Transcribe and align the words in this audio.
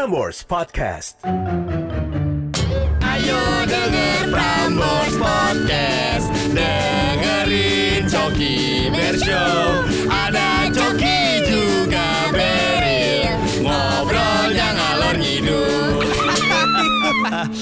Prambors 0.00 0.48
Podcast. 0.48 1.20
Ayo 3.04 3.40
denger 3.68 4.32
Prambors 4.32 5.12
Podcast 5.20 6.32
Dengerin 6.56 8.08
Coki 8.08 8.88
Bershow 8.88 9.84
Ada 10.08 10.72
Coki 10.72 11.44
juga 11.44 12.32
Beril 12.32 13.28
Ngobrolnya 13.60 14.68
ngalor 14.72 15.14
ngidul 15.20 16.00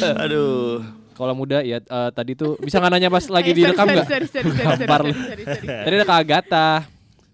Aduh. 0.23 0.87
Kalau 1.19 1.35
muda 1.35 1.67
ya 1.67 1.83
eh, 1.83 2.11
tadi 2.15 2.39
tuh 2.39 2.55
bisa 2.63 2.79
nggak 2.79 2.93
nanya 2.95 3.11
pas 3.11 3.27
lagi 3.35 3.51
direkam 3.51 3.83
nggak? 3.83 4.07
Sorry, 4.07 4.31
sorry, 4.31 4.47
sorry, 4.47 4.63
sorry, 4.63 4.87
Gampar 4.87 5.01
sorry, 5.03 5.11
lu. 5.11 5.15
sorry, 5.19 5.43
sorry, 5.43 5.59
sorry. 5.59 5.83
Tadi 5.91 5.95
ada 5.99 6.07
Kak 6.07 6.19
Agatha. 6.23 6.69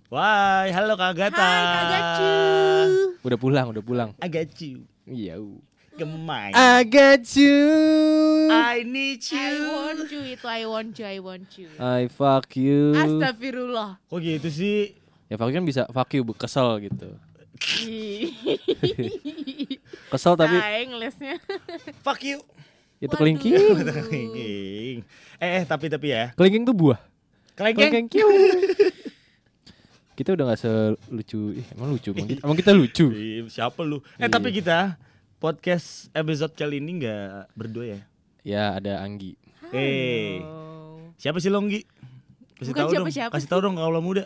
Why, 0.09 0.73
halo 0.73 0.97
Kak 0.97 1.13
Gata. 1.13 1.45
Hai 1.45 1.65
Kak. 1.93 2.89
Udah 3.21 3.39
pulang, 3.41 3.67
udah 3.69 3.85
pulang. 3.85 4.09
You. 4.65 4.94
Iya. 5.05 5.37
Gemai. 5.95 6.51
I 6.51 6.83
got 6.91 7.23
you. 7.39 7.61
I 8.51 8.83
need 8.83 9.23
you. 9.31 9.39
I 9.39 9.55
want 9.63 10.11
you 10.11 10.23
itu 10.27 10.47
I 10.51 10.63
want 10.67 10.91
you 10.99 11.07
I 11.07 11.19
want 11.23 11.49
you. 11.55 11.71
I 11.79 12.11
fuck 12.11 12.51
you. 12.59 12.99
Astagfirullah. 12.99 14.03
Kok 14.11 14.19
gitu 14.19 14.49
sih? 14.51 14.99
Ya 15.31 15.39
fuck 15.39 15.55
you 15.55 15.57
kan 15.61 15.63
bisa 15.63 15.87
fuck 15.95 16.11
you 16.11 16.27
kesel 16.35 16.83
gitu. 16.83 17.15
Kesel 20.11 20.35
tapi 20.35 20.57
Saing 20.59 20.93
lesnya. 20.99 21.39
Fuck 22.03 22.27
you. 22.27 22.43
itu 22.99 23.11
Waduh. 23.15 23.19
kelingking. 23.21 23.55
Kelingking. 24.11 24.97
Eh, 25.39 25.49
eh, 25.61 25.63
tapi 25.69 25.87
tapi 25.87 26.11
ya. 26.11 26.35
Kelingking 26.35 26.65
tuh 26.67 26.75
buah. 26.75 26.99
Kelingking. 27.55 28.11
Kelingking. 28.11 28.27
Kita 30.15 30.31
udah 30.31 30.45
gak 30.47 30.61
selucu, 30.63 31.59
ih, 31.59 31.67
emang 31.75 31.91
lucu, 31.91 32.15
emang 32.15 32.29
kita, 32.29 32.41
emang 32.47 32.57
kita 32.57 32.71
lucu. 32.71 33.07
Ih, 33.11 33.51
Siapa 33.51 33.83
lu? 33.83 33.99
Eh, 34.15 34.23
Iya. 34.23 34.31
tapi 34.31 34.55
kita 34.55 34.95
podcast 35.37 36.07
episode 36.15 36.55
kali 36.55 36.79
ini 36.79 37.03
nggak 37.03 37.51
berdua 37.53 37.85
ya? 37.85 38.01
Ya 38.41 38.65
ada 38.73 39.03
Anggi. 39.03 39.35
Eh, 39.75 40.39
Halo. 40.39 41.11
siapa 41.17 41.43
sih 41.43 41.51
Longgi? 41.51 41.83
Kasih 42.55 42.71
Bukan 42.71 42.79
tahu 42.79 42.87
dong. 42.87 42.95
siapa-siapa 43.03 43.33
Kasih 43.35 43.43
sih. 43.43 43.51
tahu 43.51 43.61
dong 43.61 43.75
kalau 43.75 43.99
muda. 43.99 44.25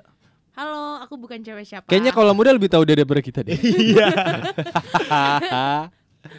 Halo, 0.52 1.00
aku 1.00 1.14
bukan 1.16 1.40
cewek 1.40 1.64
siapa. 1.64 1.86
Kayaknya 1.86 2.12
kalau 2.12 2.32
muda 2.34 2.50
lebih 2.50 2.68
tahu 2.68 2.84
daripada 2.84 3.20
kita 3.20 3.40
deh. 3.40 3.56
Iya. 3.88 4.08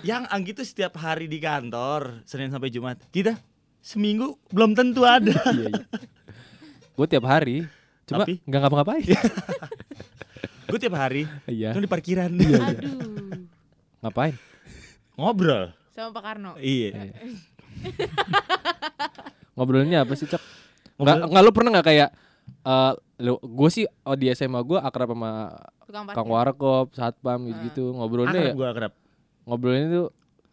Yang 0.06 0.24
Anggi 0.30 0.52
tuh 0.54 0.68
setiap 0.68 0.94
hari 0.96 1.26
di 1.26 1.40
kantor, 1.40 2.22
Senin 2.24 2.54
sampai 2.54 2.70
Jumat. 2.70 3.02
Kita 3.10 3.34
seminggu 3.82 4.38
belum 4.50 4.78
tentu 4.78 5.02
ada. 5.02 5.34
Iya, 5.50 5.72
iya. 5.72 5.84
Gue 6.94 7.08
tiap 7.08 7.26
hari, 7.26 7.64
cuma 8.10 8.26
Tapi? 8.26 8.42
nggak 8.42 8.60
ngapa-ngapain. 8.60 9.06
Gue 10.70 10.78
tiap 10.78 10.96
hari 10.96 11.26
Iya. 11.46 11.74
cuma 11.74 11.82
di 11.82 11.90
parkiran. 11.90 12.30
Aduh. 12.30 12.62
Ngapain? 14.02 14.34
Ngobrol. 15.14 15.74
Sama 15.92 16.10
Pak 16.12 16.24
Karno. 16.24 16.52
Iya. 16.58 17.14
Ngobrolinnya 19.56 20.08
apa 20.08 20.14
sih, 20.16 20.26
Cok? 20.26 20.42
Nggak, 20.98 21.16
Ngobrol- 21.16 21.30
nggak 21.30 21.44
lu 21.44 21.52
pernah 21.52 21.72
nggak 21.74 21.88
kayak 21.88 22.10
eh 22.50 22.92
lu 23.20 23.36
gue 23.38 23.70
sih 23.70 23.86
oh, 24.04 24.16
di 24.16 24.32
SMA 24.32 24.60
gue 24.62 24.80
akrab 24.80 25.12
sama. 25.12 25.54
Kang 25.90 26.30
Warkop, 26.30 26.94
Satpam 26.94 27.46
gitu-gitu. 27.46 27.92
Ngobrolinnya 27.92 28.40
Akrab 28.40 28.46
ya, 28.48 28.56
gue 28.56 28.68
akrab. 28.70 28.94
ngobrolin 29.42 29.84
itu 29.84 30.04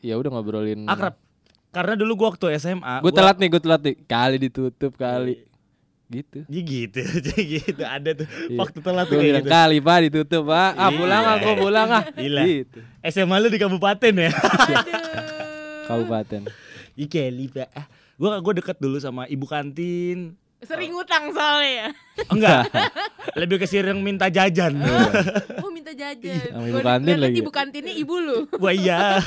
ya 0.00 0.14
udah 0.16 0.30
ngobrolin. 0.30 0.80
Akrab. 0.86 1.14
Karena 1.68 1.92
dulu 1.94 2.12
gue 2.16 2.26
waktu 2.26 2.46
SMA. 2.56 2.94
Gue 2.98 3.12
gua- 3.12 3.18
telat 3.20 3.36
nih, 3.36 3.48
gue 3.48 3.60
telat 3.60 3.80
nih. 3.84 3.94
Kali 4.02 4.36
ditutup 4.40 4.96
kali. 4.96 5.44
Gitu. 6.06 6.46
Ya 6.46 6.60
gitu, 6.62 7.02
jadi 7.26 7.42
gitu 7.42 7.82
ada 7.82 8.10
tuh 8.14 8.26
Iya. 8.46 8.58
waktu 8.62 8.78
telat 8.78 9.06
tuh 9.10 9.18
gitu. 9.18 9.42
kali 9.42 9.78
pak 9.82 9.98
ditutup 10.06 10.42
pak. 10.46 10.70
Ah 10.74 10.90
pulang 10.94 11.22
ah, 11.24 11.36
pulang 11.58 11.88
ah. 11.90 12.02
Gila. 12.14 12.42
Gitu. 12.46 12.78
SMA 13.02 13.36
lu 13.42 13.50
di 13.50 13.58
kabupaten 13.58 14.12
ya? 14.14 14.30
Kabupaten. 15.88 16.46
Iya 16.94 17.06
kali 17.06 17.44
pak. 17.50 17.68
Ah, 17.74 17.86
Gue 18.16 18.32
gue 18.32 18.54
deket 18.56 18.76
dulu 18.78 18.96
sama 18.96 19.26
ibu 19.26 19.44
kantin. 19.44 20.38
Sering 20.56 20.88
ngutang 20.88 21.34
soalnya 21.36 21.68
ya. 21.68 21.88
Enggak, 22.32 22.62
lebih 23.36 23.60
ke 23.60 23.68
sering 23.68 24.00
minta 24.00 24.32
jajan. 24.32 24.72
Oh 25.60 25.68
minta 25.68 25.92
jajan. 25.92 26.48
Sama 26.48 26.64
ibu 26.64 26.80
Gua 26.80 26.86
kantin 26.86 27.16
lagi. 27.20 27.38
Ibu 27.44 27.50
kantinnya 27.52 27.92
ibu 27.92 28.14
lu. 28.16 28.38
Wah 28.56 28.72
iya. 28.72 29.20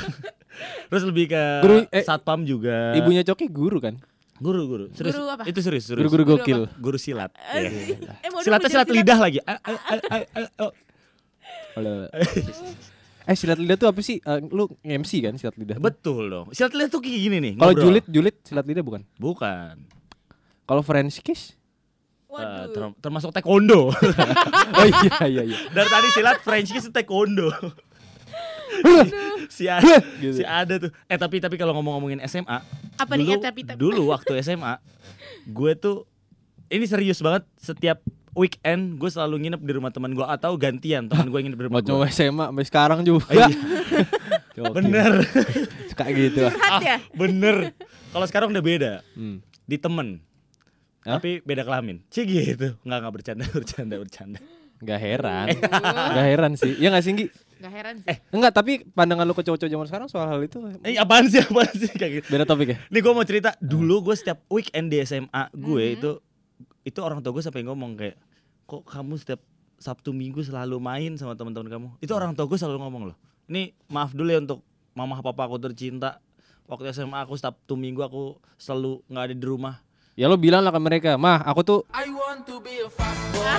Terus 0.90 1.06
lebih 1.06 1.30
ke 1.30 1.42
Guru- 1.62 1.86
eh, 1.86 2.02
satpam 2.02 2.42
juga. 2.42 2.98
Ibunya 2.98 3.22
Coki 3.22 3.46
guru 3.46 3.78
kan? 3.78 3.94
Guru 4.40 4.60
guru. 4.64 4.84
Serius. 4.90 5.14
Guru 5.14 5.24
apa? 5.28 5.42
Itu 5.44 5.60
serius 5.60 5.84
serius. 5.84 6.00
Guru-guru 6.02 6.24
Guru 6.24 6.36
gokil. 6.40 6.60
Guru 6.80 6.96
silat. 6.96 7.30
Iya. 7.52 7.68
Eh, 8.24 8.28
mau 8.32 8.40
Silatnya 8.40 8.72
silat 8.72 8.88
silat. 8.88 8.96
lidah 8.96 9.18
lagi. 9.20 9.38
Eh 13.28 13.36
silat 13.36 13.60
lidah 13.60 13.76
tuh 13.76 13.86
apa 13.86 14.00
sih? 14.00 14.18
Eh, 14.18 14.38
lu 14.48 14.66
MC 14.82 15.22
kan 15.22 15.36
silat 15.36 15.54
lidah? 15.54 15.76
Betul 15.78 16.26
dong. 16.26 16.46
Silat 16.50 16.72
lidah 16.72 16.88
tuh 16.88 16.98
kayak 16.98 17.20
gini 17.20 17.36
nih. 17.38 17.52
Kalau 17.54 17.70
ngobrol. 17.70 17.84
julid 17.86 18.04
julid 18.08 18.36
silat 18.42 18.64
lidah 18.66 18.82
bukan? 18.82 19.02
Bukan. 19.20 19.74
Kalau 20.64 20.82
French 20.82 21.20
kiss? 21.20 21.52
Eh, 22.30 22.32
Waduh. 22.32 22.70
ter- 22.70 22.96
termasuk 23.02 23.30
taekwondo. 23.30 23.90
oh 24.78 24.86
iya 24.86 25.14
iya 25.28 25.42
iya. 25.44 25.58
Dari 25.68 25.88
tadi 25.88 26.08
silat 26.10 26.38
French 26.40 26.70
kiss 26.70 26.86
itu 26.86 26.94
taekwondo. 26.94 27.50
si 29.50 29.64
ada, 29.66 29.96
Gitu. 30.16 30.36
si 30.36 30.42
ada 30.42 30.74
tuh. 30.78 30.90
Eh 31.04 31.16
tapi 31.16 31.36
tapi 31.36 31.54
kalau 31.54 31.74
ngomong-ngomongin 31.74 32.20
SMA, 32.24 32.58
Apa 32.94 33.14
dulu, 33.14 33.20
nih 33.22 33.32
eh, 33.32 33.40
tapi 33.40 33.60
tapi. 33.62 33.76
dulu 33.76 34.02
waktu 34.08 34.40
SMA, 34.40 34.78
gue 35.46 35.72
tuh 35.74 36.04
ini 36.66 36.84
serius 36.84 37.18
banget 37.18 37.42
setiap 37.56 37.98
weekend 38.30 38.94
gue 38.94 39.08
selalu 39.08 39.42
nginep 39.42 39.60
di 39.60 39.72
rumah 39.72 39.90
teman 39.90 40.10
gue 40.10 40.22
atau 40.22 40.54
gantian 40.54 41.04
teman 41.04 41.26
gue 41.26 41.40
nginep 41.40 41.56
di 41.56 41.64
rumah 41.66 41.76
Mau 41.76 41.84
coba 41.84 42.06
gue. 42.06 42.12
SMA 42.12 42.44
sampai 42.46 42.64
sekarang 42.64 43.00
juga. 43.02 43.26
Iya. 43.28 43.48
Bener, 44.76 45.24
Suka 45.88 46.04
gitu. 46.10 46.44
ah. 46.44 46.80
Ya. 46.80 47.00
bener. 47.10 47.72
Kalau 48.10 48.26
sekarang 48.26 48.50
udah 48.50 48.60
beda, 48.60 48.92
Hmm. 49.12 49.40
di 49.64 49.76
temen. 49.76 50.20
Hah? 51.00 51.16
Tapi 51.16 51.40
beda 51.40 51.64
kelamin. 51.64 52.04
Cih 52.06 52.22
gitu. 52.22 52.76
Nggak 52.82 52.98
nggak 52.98 53.14
bercanda, 53.14 53.44
bercanda, 53.56 53.94
bercanda. 53.96 54.38
Gak 54.78 54.96
heran. 54.98 55.48
Gak 56.10 56.26
heran 56.26 56.52
sih. 56.54 56.76
Iya 56.76 56.88
gak 56.90 57.02
sih 57.02 57.12
Nggi? 57.12 57.26
Gak 57.60 57.70
heran 57.70 57.94
sih. 58.00 58.08
Eh. 58.08 58.18
Enggak, 58.32 58.52
tapi 58.52 58.72
pandangan 58.88 59.22
lu 59.22 59.32
ke 59.32 59.44
cowok-cowok 59.44 59.68
zaman 59.68 59.86
sekarang 59.86 60.08
soal 60.08 60.26
hal 60.26 60.40
itu 60.40 60.56
Eh 60.80 60.96
apaan 60.96 61.28
sih, 61.28 61.38
apaan 61.38 61.68
sih 61.70 61.92
kayak 61.92 62.12
gitu. 62.18 62.26
beda 62.32 62.44
topik 62.44 62.72
ya? 62.72 62.76
Nih 62.88 63.00
gue 63.00 63.12
mau 63.12 63.22
cerita 63.22 63.52
dulu 63.60 64.00
gue 64.02 64.16
setiap 64.16 64.40
weekend 64.48 64.88
di 64.88 64.98
SMA 65.00 65.52
gue 65.52 65.84
Mhm. 65.86 65.94
itu 65.94 66.10
itu 66.80 66.98
orang 66.98 67.20
tua 67.20 67.30
gue 67.30 67.44
sampai 67.44 67.60
ngomong 67.60 67.94
kayak 67.94 68.16
kok 68.64 68.82
kamu 68.82 69.14
setiap 69.14 69.40
Sabtu 69.76 70.12
Minggu 70.12 70.40
selalu 70.40 70.76
main 70.76 71.12
sama 71.16 71.32
teman-teman 71.32 71.68
kamu. 71.68 71.88
Itu 71.98 72.12
orang 72.12 72.32
tua 72.32 72.44
gue 72.44 72.56
selalu 72.56 72.80
ngomong 72.80 73.02
loh. 73.08 73.16
Ini 73.46 73.72
maaf 73.86 74.12
dulu 74.12 74.28
ya 74.28 74.38
untuk 74.38 74.60
mama 74.92 75.20
papa 75.20 75.44
aku 75.44 75.56
tercinta. 75.58 76.20
Waktu 76.64 76.92
SMA 76.94 77.16
aku 77.18 77.36
Sabtu 77.36 77.76
Minggu 77.76 78.00
aku 78.00 78.22
selalu 78.56 79.04
nggak 79.06 79.24
ada 79.26 79.34
di 79.34 79.42
rumah. 79.42 79.74
Ya 80.14 80.28
lo 80.28 80.36
bilang 80.36 80.60
lah 80.60 80.68
ke 80.68 80.78
mereka, 80.78 81.10
mah 81.16 81.40
aku 81.42 81.60
tuh 81.60 81.80
I 81.90 82.08
want 82.08 82.44
to 82.44 82.60
be 82.60 82.76
a 82.76 82.88
fuckboy. 82.88 83.56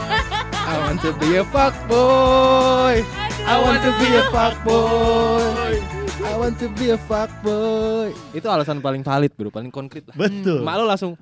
I 0.70 0.74
want 0.80 0.98
to 1.00 1.10
be 1.14 1.36
a 1.36 1.44
fuckboy. 1.44 3.19
I 3.46 3.56
want 3.60 3.80
to 3.84 3.90
be 6.76 6.90
a 6.92 6.98
fuckboy. 6.98 8.12
Itu 8.36 8.46
alasan 8.50 8.84
paling 8.84 9.00
valid 9.00 9.32
bro, 9.38 9.48
paling 9.48 9.72
konkret 9.72 10.04
lah. 10.08 10.16
Betul. 10.16 10.60
Mak 10.60 10.74
lo 10.80 10.84
langsung 10.84 11.12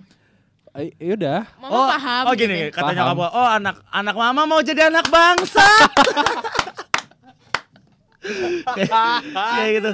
"Eh, 0.78 0.94
yaudah 1.02 1.42
Mama 1.58 1.74
oh, 1.74 1.88
paham. 1.90 2.22
oh 2.30 2.34
gini 2.38 2.70
gitu. 2.70 2.78
katanya 2.78 3.10
Paham. 3.10 3.18
kamu, 3.18 3.26
oh 3.34 3.48
anak 3.50 3.82
anak 3.90 4.14
mama 4.14 4.46
mau 4.46 4.60
jadi 4.62 4.94
anak 4.94 5.10
bangsa. 5.10 5.64
kayak, 9.26 9.68
gitu. 9.80 9.90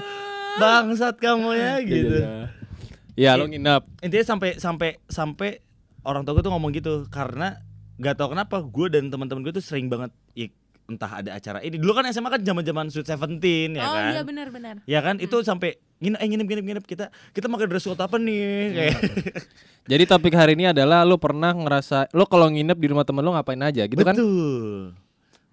Bangsat 0.60 1.16
kamu 1.22 1.50
ya 1.56 1.72
gitu. 1.80 2.16
Ya 3.14 3.38
lo 3.38 3.46
nginep. 3.46 3.82
intinya 4.02 4.26
sampai 4.26 4.58
sampai 4.58 4.90
sampai 5.06 5.50
orang 6.04 6.26
tua 6.26 6.36
gue 6.36 6.44
tuh 6.44 6.52
ngomong 6.52 6.74
gitu 6.74 7.06
karena 7.08 7.62
gak 7.96 8.18
tau 8.18 8.34
kenapa 8.34 8.58
gue 8.60 8.86
dan 8.90 9.08
teman-teman 9.08 9.46
gue 9.46 9.54
tuh 9.54 9.64
sering 9.64 9.86
banget 9.86 10.10
ya, 10.10 10.18
entah 10.84 11.08
ada 11.08 11.30
acara 11.36 11.58
ini. 11.64 11.80
Dulu 11.80 11.92
kan 11.96 12.04
SMA 12.12 12.28
kan 12.28 12.40
zaman 12.44 12.62
zaman 12.64 12.84
Sweet 12.92 13.08
Seventeen 13.08 13.80
ya 13.80 13.84
Oh 13.88 13.96
kan? 13.96 14.12
iya 14.12 14.20
benar-benar. 14.20 14.74
ya 14.84 15.00
kan? 15.00 15.16
Itu 15.16 15.40
sampai 15.40 15.80
nginep 16.00 16.18
eh 16.20 16.26
nginep 16.28 16.46
nginep 16.46 16.64
nginep. 16.64 16.84
Kita 16.84 17.04
kita 17.32 17.46
makan 17.48 17.66
dress 17.72 17.88
code 17.88 18.00
apa 18.00 18.16
nih? 18.20 18.44
Kayak 18.72 18.96
Jadi 19.90 20.04
topik 20.08 20.34
hari 20.36 20.52
ini 20.56 20.72
adalah 20.72 21.04
lo 21.04 21.16
pernah 21.16 21.52
ngerasa 21.52 22.12
lo 22.12 22.24
kalau 22.28 22.48
nginep 22.52 22.76
di 22.76 22.86
rumah 22.92 23.04
temen 23.08 23.24
lo 23.24 23.32
ngapain 23.32 23.60
aja? 23.64 23.84
Gitu 23.88 24.02
kan? 24.04 24.14
betul. 24.16 24.92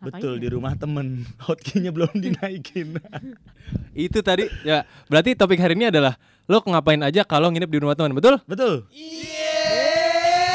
Betul 0.02 0.34
ya? 0.38 0.42
di 0.42 0.48
rumah 0.52 0.74
temen. 0.76 1.24
Hotkeynya 1.48 1.96
belum 1.96 2.12
dinaikin. 2.18 2.98
Itu 3.96 4.20
tadi 4.20 4.50
ya. 4.68 4.84
Berarti 5.08 5.38
topik 5.38 5.62
hari 5.62 5.80
ini 5.80 5.94
adalah 5.94 6.20
lo 6.50 6.60
ngapain 6.60 7.00
aja 7.00 7.24
kalau 7.24 7.48
nginep 7.54 7.70
di 7.72 7.80
rumah 7.80 7.96
teman, 7.96 8.12
betul? 8.12 8.42
betul 8.44 8.84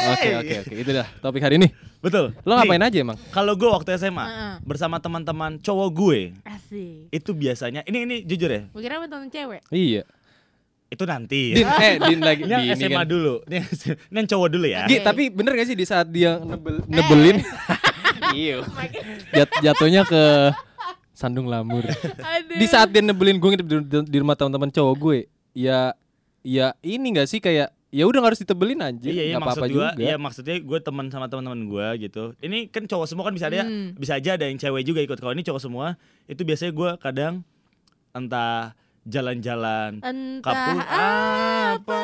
Oke 0.09 0.29
oke 0.35 0.53
oke 0.61 0.73
itu 0.77 0.91
dah 0.91 1.07
topik 1.17 1.39
hari 1.39 1.55
ini. 1.57 1.67
betul 1.97 2.29
Lo 2.41 2.53
ngapain 2.53 2.79
aja 2.79 2.97
emang? 2.97 3.17
kalau 3.29 3.53
gue 3.53 3.65
waktu 3.67 3.95
SMA 3.95 4.21
Heeh. 4.21 4.53
bersama 4.61 4.97
teman-teman 4.97 5.57
cowok 5.57 5.89
gue 5.91 6.19
Asik. 6.43 7.09
itu 7.09 7.31
biasanya 7.31 7.81
ini 7.83 8.03
ini 8.03 8.15
jujur 8.21 8.47
ya 8.47 8.61
Gue 8.67 8.81
kira 8.81 8.97
nonton 8.97 9.27
cewek. 9.27 9.61
Iya. 9.67 10.03
itu 10.87 11.03
nanti 11.03 11.51
Din, 11.53 11.67
eh 11.67 11.95
Din 11.99 12.19
lagi 12.23 12.41
Ini 12.41 12.53
di 12.63 12.69
SMA 12.77 12.95
kan. 12.97 13.05
dulu. 13.05 13.35
Ini, 13.43 13.59
ini 14.05 14.15
yang 14.15 14.29
cowok 14.29 14.47
dulu 14.49 14.65
ya. 14.65 14.81
Gi, 14.85 14.97
tapi 15.01 15.27
bener 15.27 15.51
gak 15.53 15.67
sih 15.67 15.75
di 15.75 15.83
saat 15.83 16.07
dia 16.07 16.37
nebel, 16.37 16.79
nebelin 16.85 17.37
Iya. 18.33 18.63
Jat, 19.31 19.49
jatuhnya 19.61 20.01
ke 20.03 20.23
Sandung 21.11 21.45
lamur. 21.45 21.81
Aduh. 21.81 22.55
di 22.55 22.65
saat 22.65 22.87
dia 22.87 23.01
nebelin 23.01 23.35
gue 23.35 23.57
di- 23.57 24.05
di 24.05 24.17
rumah 24.17 24.33
teman-teman 24.33 24.69
cowok 24.69 24.95
gue, 24.95 25.17
ya 25.51 25.97
ya 26.39 26.77
ini 26.79 27.09
gak 27.11 27.25
sih 27.25 27.39
kayak 27.39 27.73
ya 27.89 28.03
udah 28.03 28.19
nggak 28.19 28.31
harus 28.31 28.41
ditebelin 28.41 28.79
aja, 28.79 29.07
Iya, 29.07 29.23
iya 29.23 29.33
nggak 29.33 29.43
maksud 29.43 29.61
apa-apa 29.61 29.67
gua, 29.69 29.89
juga. 29.89 30.01
iya 30.01 30.15
maksudnya 30.15 30.55
gue 30.57 30.79
teman 30.79 31.05
sama 31.07 31.25
teman-teman 31.25 31.61
gue 31.63 31.87
gitu. 32.01 32.23
Ini 32.37 32.67
kan 32.67 32.83
cowok 32.83 33.05
semua 33.05 33.23
kan 33.23 33.33
bisa 33.33 33.47
ada, 33.47 33.63
Hmm. 33.63 33.93
bisa 33.93 34.13
aja 34.13 34.35
ada 34.35 34.45
yang 34.45 34.55
cewek 34.55 34.83
juga 34.83 34.99
ikut. 35.01 35.15
Kalau 35.15 35.31
ini 35.31 35.41
cowok 35.41 35.61
semua, 35.61 35.95
itu 36.25 36.41
biasanya 36.41 36.71
gue 36.71 36.89
kadang 36.97 37.33
entah 38.11 38.75
jalan-jalan. 39.03 39.99
Entah 39.99 40.43
Kapul 40.43 40.77
apa 40.83 42.01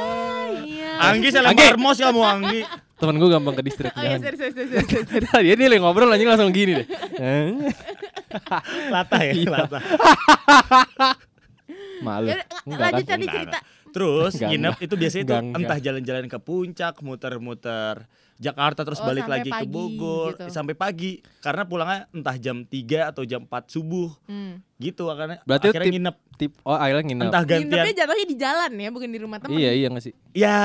ya. 0.64 0.92
Anggi 1.04 1.28
saya 1.30 1.44
lempar 1.46 1.76
mos 1.76 1.98
kamu 1.98 2.22
Anggi. 2.22 2.62
Temen 2.94 3.20
gue 3.20 3.28
gampang 3.28 3.52
ke 3.54 3.62
distrik. 3.62 3.92
Oh 3.92 4.00
iya, 4.00 4.16
jangan. 4.16 4.40
sorry, 4.40 4.56
sorry, 4.56 5.26
sorry, 5.28 5.52
dia 5.52 5.68
lagi 5.68 5.78
ngobrol 5.78 6.08
anjing 6.08 6.24
langsung 6.26 6.48
gini 6.50 6.80
deh. 6.80 6.88
Eh, 7.14 7.52
Latah 8.94 9.22
ya, 9.22 9.34
Iya. 9.36 9.50
latah. 9.52 9.84
Malu. 12.02 12.28
Enggak 12.64 12.80
lanjut 12.82 13.04
kan? 13.04 13.10
tadi 13.10 13.26
Enggak, 13.26 13.36
cerita. 13.46 13.60
Terus 13.94 14.34
Enggak, 14.34 14.50
nginep 14.50 14.76
itu 14.82 14.94
biasanya 14.96 15.24
enggak. 15.24 15.42
entah 15.56 15.78
jalan-jalan 15.80 16.26
ke 16.26 16.38
puncak, 16.38 16.94
muter-muter 17.00 17.96
Jakarta 18.36 18.82
terus 18.82 18.98
Oh, 18.98 19.06
balik 19.06 19.24
lagi 19.24 19.48
ke 19.48 19.56
pagi 19.56 19.70
Bogor 19.70 20.34
gitu. 20.36 20.50
sampai 20.50 20.74
pagi 20.74 21.12
karena 21.40 21.64
pulangnya 21.64 22.10
entah 22.10 22.36
jam 22.36 22.66
3 22.66 22.74
atau 23.08 23.22
jam 23.22 23.46
4 23.46 23.70
subuh 23.70 24.10
Hmm. 24.26 24.58
gitu 24.76 25.06
karena 25.08 25.38
Berarti 25.44 25.70
akhirnya 25.70 25.86
tip- 25.86 25.96
nginep 25.96 26.16
Tip 26.34 26.52
oh 26.60 26.74
akhirnya 26.74 27.06
nginep. 27.06 27.24
entah 27.24 27.44
gantian 27.44 27.70
Nginepnya 27.70 27.94
jatuhnya 27.96 28.26
di 28.26 28.36
jalan 28.36 28.72
ya, 28.76 28.90
bukan 28.90 29.08
di 29.08 29.20
rumah 29.22 29.38
teman. 29.38 29.54
Iya 29.54 29.72
iya 29.72 29.88
gak 29.88 30.02
sih? 30.02 30.14
Ya 30.34 30.58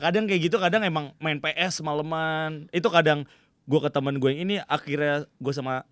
kadang 0.00 0.26
kayak 0.26 0.42
gitu 0.42 0.56
kadang 0.58 0.82
emang 0.82 1.14
main 1.16 1.38
PS 1.38 1.78
maleman 1.80 2.66
Itu 2.68 2.90
kadang 2.90 3.22
gue 3.62 3.80
ke 3.80 3.88
teman 3.88 4.18
gue 4.18 4.28
yang 4.28 4.42
ini 4.42 4.54
akhirnya 4.60 5.22
gue 5.30 5.52
sama 5.54 5.86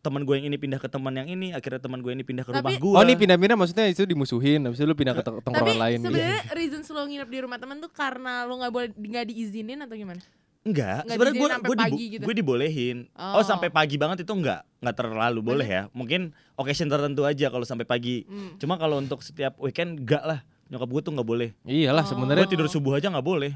teman 0.00 0.22
gue 0.22 0.34
yang 0.34 0.46
ini 0.46 0.56
pindah 0.56 0.76
ke 0.76 0.86
teman 0.86 1.10
yang 1.10 1.24
ini 1.26 1.50
akhirnya 1.50 1.80
teman 1.80 1.98
gue 1.98 2.12
ini 2.12 2.20
pindah 2.20 2.42
ke 2.42 2.50
rumah 2.50 2.60
Tapi- 2.62 2.76
gue 2.76 2.92
Oh 2.92 3.02
ini 3.02 3.14
pindah-pindah 3.14 3.56
maksudnya 3.56 3.86
itu 3.86 4.04
dimusuhin, 4.04 4.60
habis 4.62 4.76
itu 4.76 4.84
lu 4.84 4.92
pindah 4.92 5.12
ke 5.12 5.22
tong- 5.22 5.36
Tapi 5.36 5.44
tongkrongan 5.46 5.78
lain. 5.78 5.98
gitu. 5.98 6.08
sebenarnya 6.10 6.40
reason 6.52 6.80
lo 6.86 7.02
nginep 7.02 7.28
di 7.28 7.38
rumah 7.40 7.56
teman 7.56 7.76
tuh 7.78 7.88
karena 7.88 8.32
lo 8.42 8.54
nggak 8.54 8.70
boleh 8.70 8.88
nggak 8.92 9.24
diizinin 9.26 9.80
atau 9.80 9.94
gimana? 9.94 10.20
Enggak, 10.62 11.04
Nggak 11.04 11.12
sebenarnya 11.12 11.34
gue 11.34 11.48
gue 11.62 11.76
pagi 11.78 12.04
gitu? 12.10 12.22
gue 12.22 12.34
dibolehin. 12.34 12.96
Oh. 13.12 13.36
Oh. 13.36 13.42
sampai 13.42 13.68
pagi 13.68 13.96
banget 13.96 14.24
itu 14.24 14.32
enggak, 14.32 14.64
enggak 14.78 14.96
terlalu 14.98 15.40
boleh 15.42 15.64
ya. 15.66 15.82
Mungkin 15.90 16.32
occasion 16.54 16.88
tertentu 16.88 17.22
aja 17.22 17.48
kalau 17.48 17.64
sampai 17.64 17.84
pagi. 17.84 18.24
Hmm. 18.24 18.56
Cuma 18.56 18.76
kalau 18.76 18.96
untuk 18.96 19.20
setiap 19.20 19.56
weekend 19.58 20.00
enggak 20.00 20.20
lah. 20.22 20.40
Nyokap 20.66 20.88
gue 20.88 21.00
tuh 21.02 21.12
enggak 21.12 21.26
boleh. 21.26 21.48
Iyalah 21.62 22.00
Oh. 22.02 22.08
sebenarnya 22.10 22.44
Gue 22.44 22.52
tidur 22.52 22.68
subuh 22.70 22.92
aja 22.94 23.08
enggak 23.08 23.24
boleh. 23.24 23.52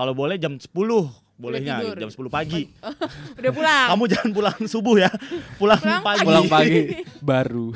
Kalau 0.00 0.12
boleh 0.14 0.36
jam 0.36 0.56
10 0.56 0.64
bolehnya 1.36 1.76
tidur. 1.78 1.96
jam 1.98 2.08
10 2.08 2.28
pagi. 2.30 2.72
Udah 3.34 3.52
pulang. 3.52 3.86
Kamu 3.90 4.04
jangan 4.06 4.30
pulang 4.30 4.58
subuh 4.64 4.96
ya. 4.98 5.10
Pulang, 5.56 5.76
Pulang 5.76 6.00
pagi. 6.02 6.24
pulang 6.24 6.46
pagi 6.46 6.80
baru. 7.22 7.68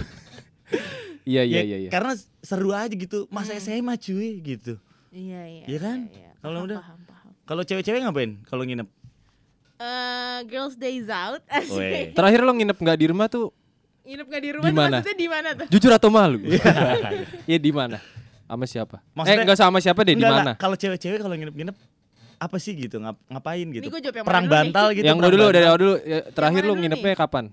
Iya 1.22 1.42
iya 1.42 1.54
Ya, 1.54 1.62
iya 1.62 1.76
iya. 1.78 1.90
Karena 1.90 2.12
seru 2.40 2.72
aja 2.72 2.88
gitu. 2.88 3.28
Masa 3.28 3.52
Hmm. 3.52 3.60
SMA 3.62 3.94
cuy 3.94 4.40
gitu. 4.40 4.80
Iya 5.08 5.40
iya. 5.44 5.64
Iya 5.66 5.78
kan? 5.78 5.98
iya. 6.10 6.30
Kalau 6.38 6.58
Paham, 6.58 6.66
udah- 6.66 6.80
paham, 6.80 6.98
paham. 7.06 7.28
Kalau 7.44 7.62
cewek-cewek 7.62 8.00
ngapain 8.00 8.40
kalau 8.42 8.62
nginep? 8.62 8.88
Eh, 9.76 10.38
girls 10.46 10.74
days 10.74 11.08
out. 11.08 11.44
Asik. 11.50 12.12
Terakhir 12.12 12.40
lo 12.40 12.52
nginep 12.52 12.76
nggak 12.78 12.98
di 12.98 13.06
rumah 13.06 13.28
tuh 13.28 13.52
Nginep 14.02 14.26
gak 14.26 14.42
di 14.42 14.50
rumah 14.50 14.64
Di 14.64 14.70
tuh 14.70 14.84
maksudnya 14.86 15.16
di 15.16 15.28
mana 15.28 15.48
tuh? 15.54 15.66
jujur 15.66 15.88
atau 15.90 16.08
malu? 16.08 16.36
Iya 17.44 17.56
di 17.64 17.70
mana? 17.70 17.96
Sama 18.44 18.64
siapa? 18.64 19.00
Maksudnya- 19.10 19.32
eh 19.34 19.44
enggak 19.44 19.56
sama 19.58 19.78
siapa 19.78 20.00
deh 20.00 20.12
di 20.12 20.20
mana? 20.20 20.52
Kalau 20.54 20.76
cewek-cewek 20.76 21.18
kalau 21.18 21.32
nginep-nginep 21.32 21.72
apa 22.44 22.56
sih 22.60 22.76
gitu? 22.76 23.00
Ngap 23.00 23.16
ngapain 23.32 23.66
gitu? 23.72 23.84
Ini 23.84 23.88
gue 23.88 24.00
jawab 24.04 24.16
yang 24.20 24.26
Perang 24.28 24.44
mana 24.44 24.48
dulu 24.48 24.52
nih? 24.52 24.60
bantal 24.60 24.86
gitu. 24.92 25.04
Yang 25.04 25.18
dulu 25.18 25.30
dari 25.32 25.40
bantal. 25.48 25.64
awal 25.68 25.78
dulu. 25.80 25.94
Ya, 26.04 26.20
terakhir 26.30 26.60
dulu 26.64 26.74
nginepnya 26.76 27.14
kapan? 27.16 27.44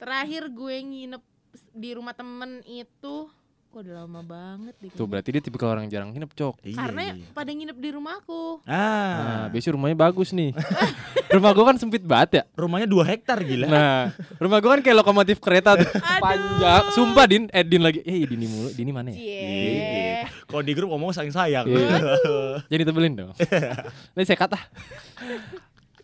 Terakhir 0.00 0.42
gue 0.50 0.76
nginep 0.82 1.22
di 1.70 1.90
rumah 1.94 2.14
temen 2.14 2.50
itu 2.66 3.16
Kok 3.70 3.86
udah 3.86 4.02
lama 4.02 4.18
banget 4.26 4.74
deh 4.82 4.90
Tuh 4.90 5.06
berarti 5.06 5.30
dia 5.30 5.38
tipikal 5.38 5.70
orang 5.70 5.86
jarang 5.86 6.10
nginep, 6.10 6.34
Cok. 6.34 6.58
Iya, 6.66 6.74
Karena 6.74 7.14
iya. 7.14 7.30
pada 7.30 7.54
nginep 7.54 7.78
di 7.78 7.90
rumah 7.94 8.18
aku 8.18 8.58
Ah, 8.66 8.74
Nah, 9.14 9.44
biasanya 9.46 9.78
rumahnya 9.78 9.94
bagus 9.94 10.34
nih. 10.34 10.50
rumah 11.38 11.54
gua 11.54 11.64
kan 11.70 11.76
sempit 11.78 12.02
banget 12.02 12.30
ya. 12.34 12.42
rumahnya 12.58 12.90
2 12.90 12.98
hektar 13.06 13.38
gila. 13.38 13.70
Nah, 13.70 14.10
rumah 14.42 14.58
gua 14.58 14.74
kan 14.74 14.82
kayak 14.82 14.98
lokomotif 14.98 15.38
kereta 15.38 15.78
tuh. 15.78 15.86
Panjang. 16.02 16.82
Sumpah 16.90 17.30
Din, 17.30 17.46
eh 17.46 17.62
Din 17.62 17.78
lagi. 17.78 18.02
Eh 18.02 18.26
Dini 18.26 18.50
mulu, 18.50 18.74
Dini 18.74 18.90
mana 18.90 19.14
ya? 19.14 19.18
Cie 19.22 20.26
Kalau 20.50 20.62
di 20.66 20.72
grup 20.74 20.90
ngomong 20.90 21.14
saking 21.14 21.30
sayang. 21.30 21.70
Iya. 21.70 22.18
Jadi 22.74 22.82
tebelin 22.82 23.14
dong. 23.14 23.30
Ini 24.18 24.24
saya 24.26 24.34
kata. 24.34 24.58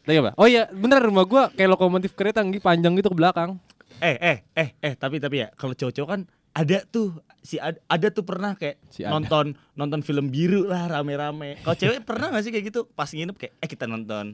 Lagi 0.07 0.19
apa? 0.23 0.39
Oh 0.39 0.47
iya, 0.47 0.71
bener 0.71 1.03
rumah 1.03 1.27
gua 1.27 1.51
kayak 1.51 1.75
lokomotif 1.75 2.15
kereta 2.15 2.47
panjang 2.63 2.95
gitu 2.95 3.11
ke 3.11 3.19
belakang. 3.19 3.59
eh, 3.99 4.15
eh, 4.23 4.39
eh, 4.55 4.69
eh, 4.79 4.93
tapi 4.95 5.19
tapi 5.19 5.43
ya 5.43 5.49
kalau 5.57 5.75
cowok-cowok 5.75 6.07
kan 6.07 6.21
ada 6.57 6.79
tuh 6.87 7.13
si 7.39 7.57
ada, 7.57 7.77
ada 7.85 8.09
tuh 8.09 8.25
pernah 8.25 8.57
kayak 8.57 8.81
Si 8.89 9.05
ada. 9.05 9.13
nonton 9.13 9.53
nonton 9.75 10.01
film 10.01 10.27
biru 10.27 10.65
lah 10.65 10.89
rame-rame. 10.89 11.61
Kalau 11.61 11.77
cewek 11.77 12.01
pernah 12.03 12.33
gak 12.33 12.43
sih 12.43 12.51
kayak 12.51 12.65
gitu? 12.67 12.89
Pas 12.89 13.07
nginep 13.07 13.37
kayak 13.37 13.53
eh 13.55 13.69
kita 13.69 13.85
nonton 13.85 14.33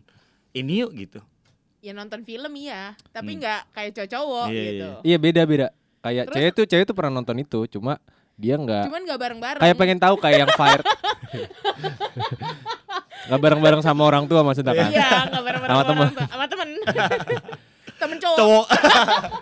ini 0.53 0.81
yuk 0.81 0.95
gitu. 0.95 1.19
Ya 1.81 1.91
nonton 1.91 2.23
film 2.23 2.55
iya 2.55 2.95
Tapi 3.11 3.35
Hmm. 3.35 3.39
nggak 3.39 3.61
kayak 3.71 3.91
cowok-cowok 3.93 4.47
Iya, 4.49 4.63
gitu 4.63 4.87
iya. 4.87 5.03
Iya 5.05 5.17
beda-beda. 5.19 5.69
Kayak 5.99 6.25
Terus? 6.25 6.35
cewek 6.37 6.53
tuh 6.53 6.65
cewek 6.65 6.85
tuh 6.85 6.95
pernah 6.95 7.13
nonton 7.13 7.37
itu, 7.37 7.61
cuma 7.69 7.99
dia 8.35 8.55
nggak 8.55 8.87
Cuman 8.87 9.01
nggak 9.03 9.19
bareng-bareng 9.21 9.61
kayak 9.61 9.77
pengen 9.77 9.99
tahu 9.99 10.15
kayak 10.17 10.39
yang 10.41 10.53
fire. 10.53 10.83
Gak 13.23 13.39
bareng-bareng 13.39 13.79
sama 13.81 14.03
orang 14.03 14.27
tua 14.27 14.43
maksudnya 14.43 14.75
kan? 14.75 14.91
Iya 14.91 15.31
nggak 15.31 15.43
bareng-bareng 15.43 15.71
Sama 15.71 15.79
sama 15.79 15.87
temen. 15.87 16.03
orang 16.03 16.13
tua. 16.13 16.27
Sama 16.27 16.47
temen 16.47 16.69
Temen 18.03 18.17
cowok 18.19 18.37
Cowok. 18.37 18.67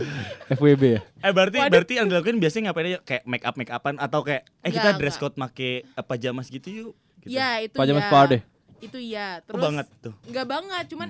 FWB 0.54 0.82
ya. 0.82 1.00
eh 1.20 1.32
berarti 1.32 1.58
Waduh. 1.58 1.70
berarti 1.70 1.92
yang 1.94 2.06
dilakuin 2.06 2.38
biasanya 2.38 2.62
ngapain 2.68 2.86
aja? 2.88 2.98
Kayak 3.00 3.22
make 3.24 3.44
up 3.44 3.54
make 3.54 3.70
upan 3.70 3.94
atau 3.96 4.20
kayak 4.20 4.42
eh 4.60 4.68
kita 4.68 4.80
Enggak, 4.88 4.98
dress 4.98 5.14
enggak. 5.14 5.30
code 5.30 5.36
make 5.38 5.68
apa 5.92 6.14
jamas 6.16 6.46
gitu 6.48 6.68
yuk. 6.68 6.92
Gitu. 7.20 7.32
Iya 7.32 7.48
itu 7.62 7.76
Pajamas 7.76 8.02
ya 8.02 8.10
deh. 8.26 8.42
Itu 8.80 8.96
iya 8.96 9.28
Oh, 9.38 9.44
Terus 9.46 9.62
banget 9.62 9.86
tuh. 10.00 10.14
nggak 10.24 10.46
banget 10.46 10.84
Cuman 10.88 11.08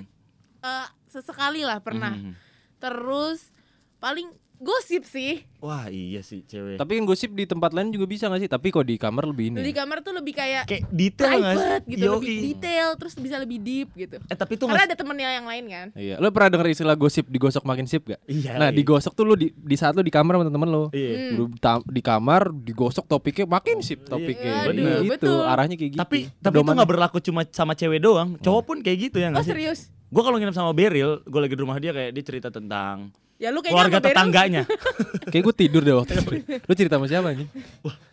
eh, 0.59 0.87
sesekali 1.05 1.61
lah 1.61 1.79
pernah 1.79 2.13
Mhm. 2.13 2.33
Terus 2.77 3.53
paling 3.97 4.33
gosip 4.61 5.03
sih 5.03 5.41
Wah 5.57 5.85
iya 5.87 6.21
sih 6.21 6.41
cewek. 6.41 6.81
Tapi 6.81 6.97
yang 6.97 7.05
gosip 7.05 7.29
di 7.33 7.45
tempat 7.45 7.69
lain 7.69 7.93
juga 7.93 8.09
bisa 8.09 8.25
gak 8.25 8.41
sih? 8.41 8.49
Tapi 8.49 8.73
kok 8.73 8.81
di 8.81 8.97
kamar 8.97 9.29
lebih 9.29 9.53
ini. 9.53 9.61
Di 9.61 9.69
kamar 9.71 10.01
tuh 10.01 10.09
lebih 10.09 10.33
kayak 10.33 10.65
kayak 10.65 10.89
detail 10.89 11.37
private 11.37 11.83
gitu 11.85 12.01
Lebih 12.01 12.17
Yoi. 12.25 12.41
detail 12.49 12.87
Terus 12.97 13.13
bisa 13.13 13.35
lebih 13.37 13.57
deep 13.59 13.89
gitu 13.93 14.17
Eh 14.23 14.33
tapi 14.33 14.57
itu 14.57 14.65
Karena 14.65 14.73
nggak 14.75 14.89
ada 14.89 14.97
temennya 14.97 15.29
yang 15.31 15.45
lain 15.45 15.63
kan 15.67 15.87
Iya, 15.93 16.17
lo 16.17 16.33
pernah 16.33 16.49
denger 16.49 16.67
istilah 16.73 16.97
gosip 16.97 17.29
digosok 17.29 17.61
makin 17.61 17.85
sip 17.85 18.01
gak? 18.05 18.17
Iya. 18.25 18.57
Nah, 18.57 18.69
iya. 18.69 18.77
digosok 18.81 19.13
tuh 19.13 19.21
lo 19.21 19.37
di, 19.37 19.53
di 19.53 19.75
saat 19.77 19.93
lo 19.93 20.01
di 20.01 20.09
kamar 20.09 20.41
sama 20.41 20.49
temen 20.49 20.69
lo. 20.69 20.89
Iya. 20.89 21.09
Hmm. 21.29 21.53
Ta- 21.61 21.85
di 21.85 22.01
kamar 22.01 22.41
digosok 22.49 23.05
topiknya 23.05 23.45
makin 23.45 23.85
sip 23.85 24.01
topiknya. 24.03 24.65
Waduh, 24.65 24.81
Iya, 24.81 24.97
itu 24.97 25.13
betul. 25.13 25.45
arahnya 25.45 25.75
kayak 25.77 25.91
gitu. 25.93 26.01
Tapi 26.01 26.17
tapi 26.41 26.55
itu 26.57 26.71
nggak 26.73 26.89
berlaku 26.89 27.17
cuma 27.21 27.45
sama 27.53 27.77
cewek 27.77 28.01
doang. 28.01 28.33
Cowok 28.41 28.63
pun 28.65 28.77
kayak 28.81 29.13
gitu 29.13 29.21
ya 29.21 29.29
Oh 29.29 29.37
nggak 29.37 29.45
sih? 29.45 29.53
serius 29.53 29.93
Gue 30.11 30.21
kalau 30.21 30.35
nginep 30.35 30.51
sama 30.51 30.75
Beril, 30.75 31.23
gue 31.23 31.39
lagi 31.39 31.55
di 31.55 31.61
rumah 31.63 31.79
dia 31.79 31.95
kayak 31.95 32.11
dia 32.11 32.23
cerita 32.27 32.51
tentang 32.51 33.15
Ya 33.41 33.49
lu 33.49 33.57
kayaknya 33.57 33.73
keluarga 33.89 33.99
tetangganya. 34.05 34.63
kayak 35.33 35.43
gue 35.49 35.55
tidur 35.57 35.81
deh 35.81 35.95
waktu 35.97 36.13
itu. 36.21 36.31
Lo 36.61 36.73
cerita 36.77 37.01
sama 37.01 37.09
siapa 37.09 37.33
nih? 37.33 37.47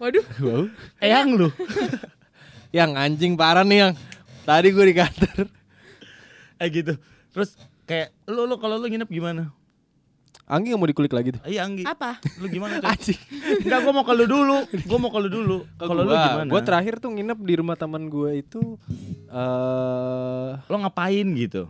Waduh 0.01 0.25
Wow. 0.41 0.65
Eyang 1.05 1.37
lu. 1.37 1.49
Yang 2.79 2.91
anjing 2.97 3.33
parah 3.37 3.61
nih 3.61 3.79
yang 3.81 3.93
tadi 4.45 4.69
gue 4.73 4.85
di 4.89 4.95
kantor. 4.97 5.45
Eh 6.57 6.69
gitu. 6.73 6.97
Terus 7.35 7.57
kayak 7.85 8.15
lu 8.25 8.49
lu 8.49 8.57
kalau 8.57 8.81
lu 8.81 8.89
nginep 8.89 9.09
gimana? 9.09 9.53
Anggi 10.49 10.73
gak 10.73 10.81
mau 10.81 10.89
dikulik 10.89 11.13
lagi 11.13 11.37
tuh. 11.37 11.45
Iya 11.45 11.69
Anggi. 11.69 11.85
Apa? 11.85 12.25
Lu 12.41 12.49
gimana 12.49 12.81
tuh? 12.81 12.89
Anjing. 12.89 13.21
Enggak, 13.69 13.85
gue 13.85 13.93
mau 13.93 14.05
ke 14.05 14.13
lu 14.17 14.25
dulu. 14.25 14.59
Gue 14.65 14.97
mau 14.97 15.11
ke 15.13 15.19
lu 15.21 15.29
dulu. 15.29 15.59
Kalau 15.77 16.03
lu 16.05 16.13
gimana? 16.13 16.49
Gue 16.49 16.61
terakhir 16.65 16.95
tuh 17.01 17.13
nginep 17.13 17.39
di 17.45 17.55
rumah 17.57 17.77
teman 17.77 18.09
gue 18.09 18.41
itu 18.41 18.81
eh 19.29 20.51
Lo 20.57 20.77
ngapain 20.81 21.29
gitu? 21.37 21.69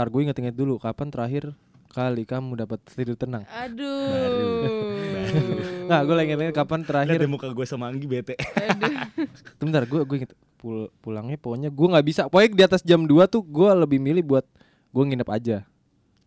Ntar 0.00 0.08
gue 0.08 0.20
inget-inget 0.24 0.56
dulu 0.56 0.80
kapan 0.80 1.12
terakhir 1.12 1.52
kali 1.86 2.24
kamu 2.24 2.56
dapat 2.56 2.80
tidur 2.88 3.20
tenang. 3.20 3.44
Aduh 3.44 4.96
Nggak, 5.84 6.00
gue 6.00 6.14
lagi 6.16 6.30
inget 6.32 6.56
kapan 6.56 6.80
terakhir. 6.80 7.12
Lihat 7.12 7.20
deh 7.20 7.28
muka 7.28 7.52
gue 7.52 7.66
sama 7.68 7.92
Anggi 7.92 8.08
bete. 8.08 8.32
Tuh, 8.32 9.28
Bentar, 9.60 9.84
gue 9.84 10.00
gue 10.00 10.16
inget 10.16 10.32
pul 10.56 10.88
pulangnya 11.00 11.36
pokoknya 11.36 11.68
gue 11.68 11.84
nggak 11.84 12.06
bisa. 12.06 12.22
Pokoknya 12.24 12.48
di 12.56 12.64
atas 12.64 12.80
jam 12.80 13.04
2 13.04 13.12
tuh 13.28 13.44
gue 13.44 13.68
lebih 13.76 14.00
milih 14.00 14.24
buat 14.24 14.48
gue 14.88 15.04
nginep 15.04 15.28
aja. 15.28 15.68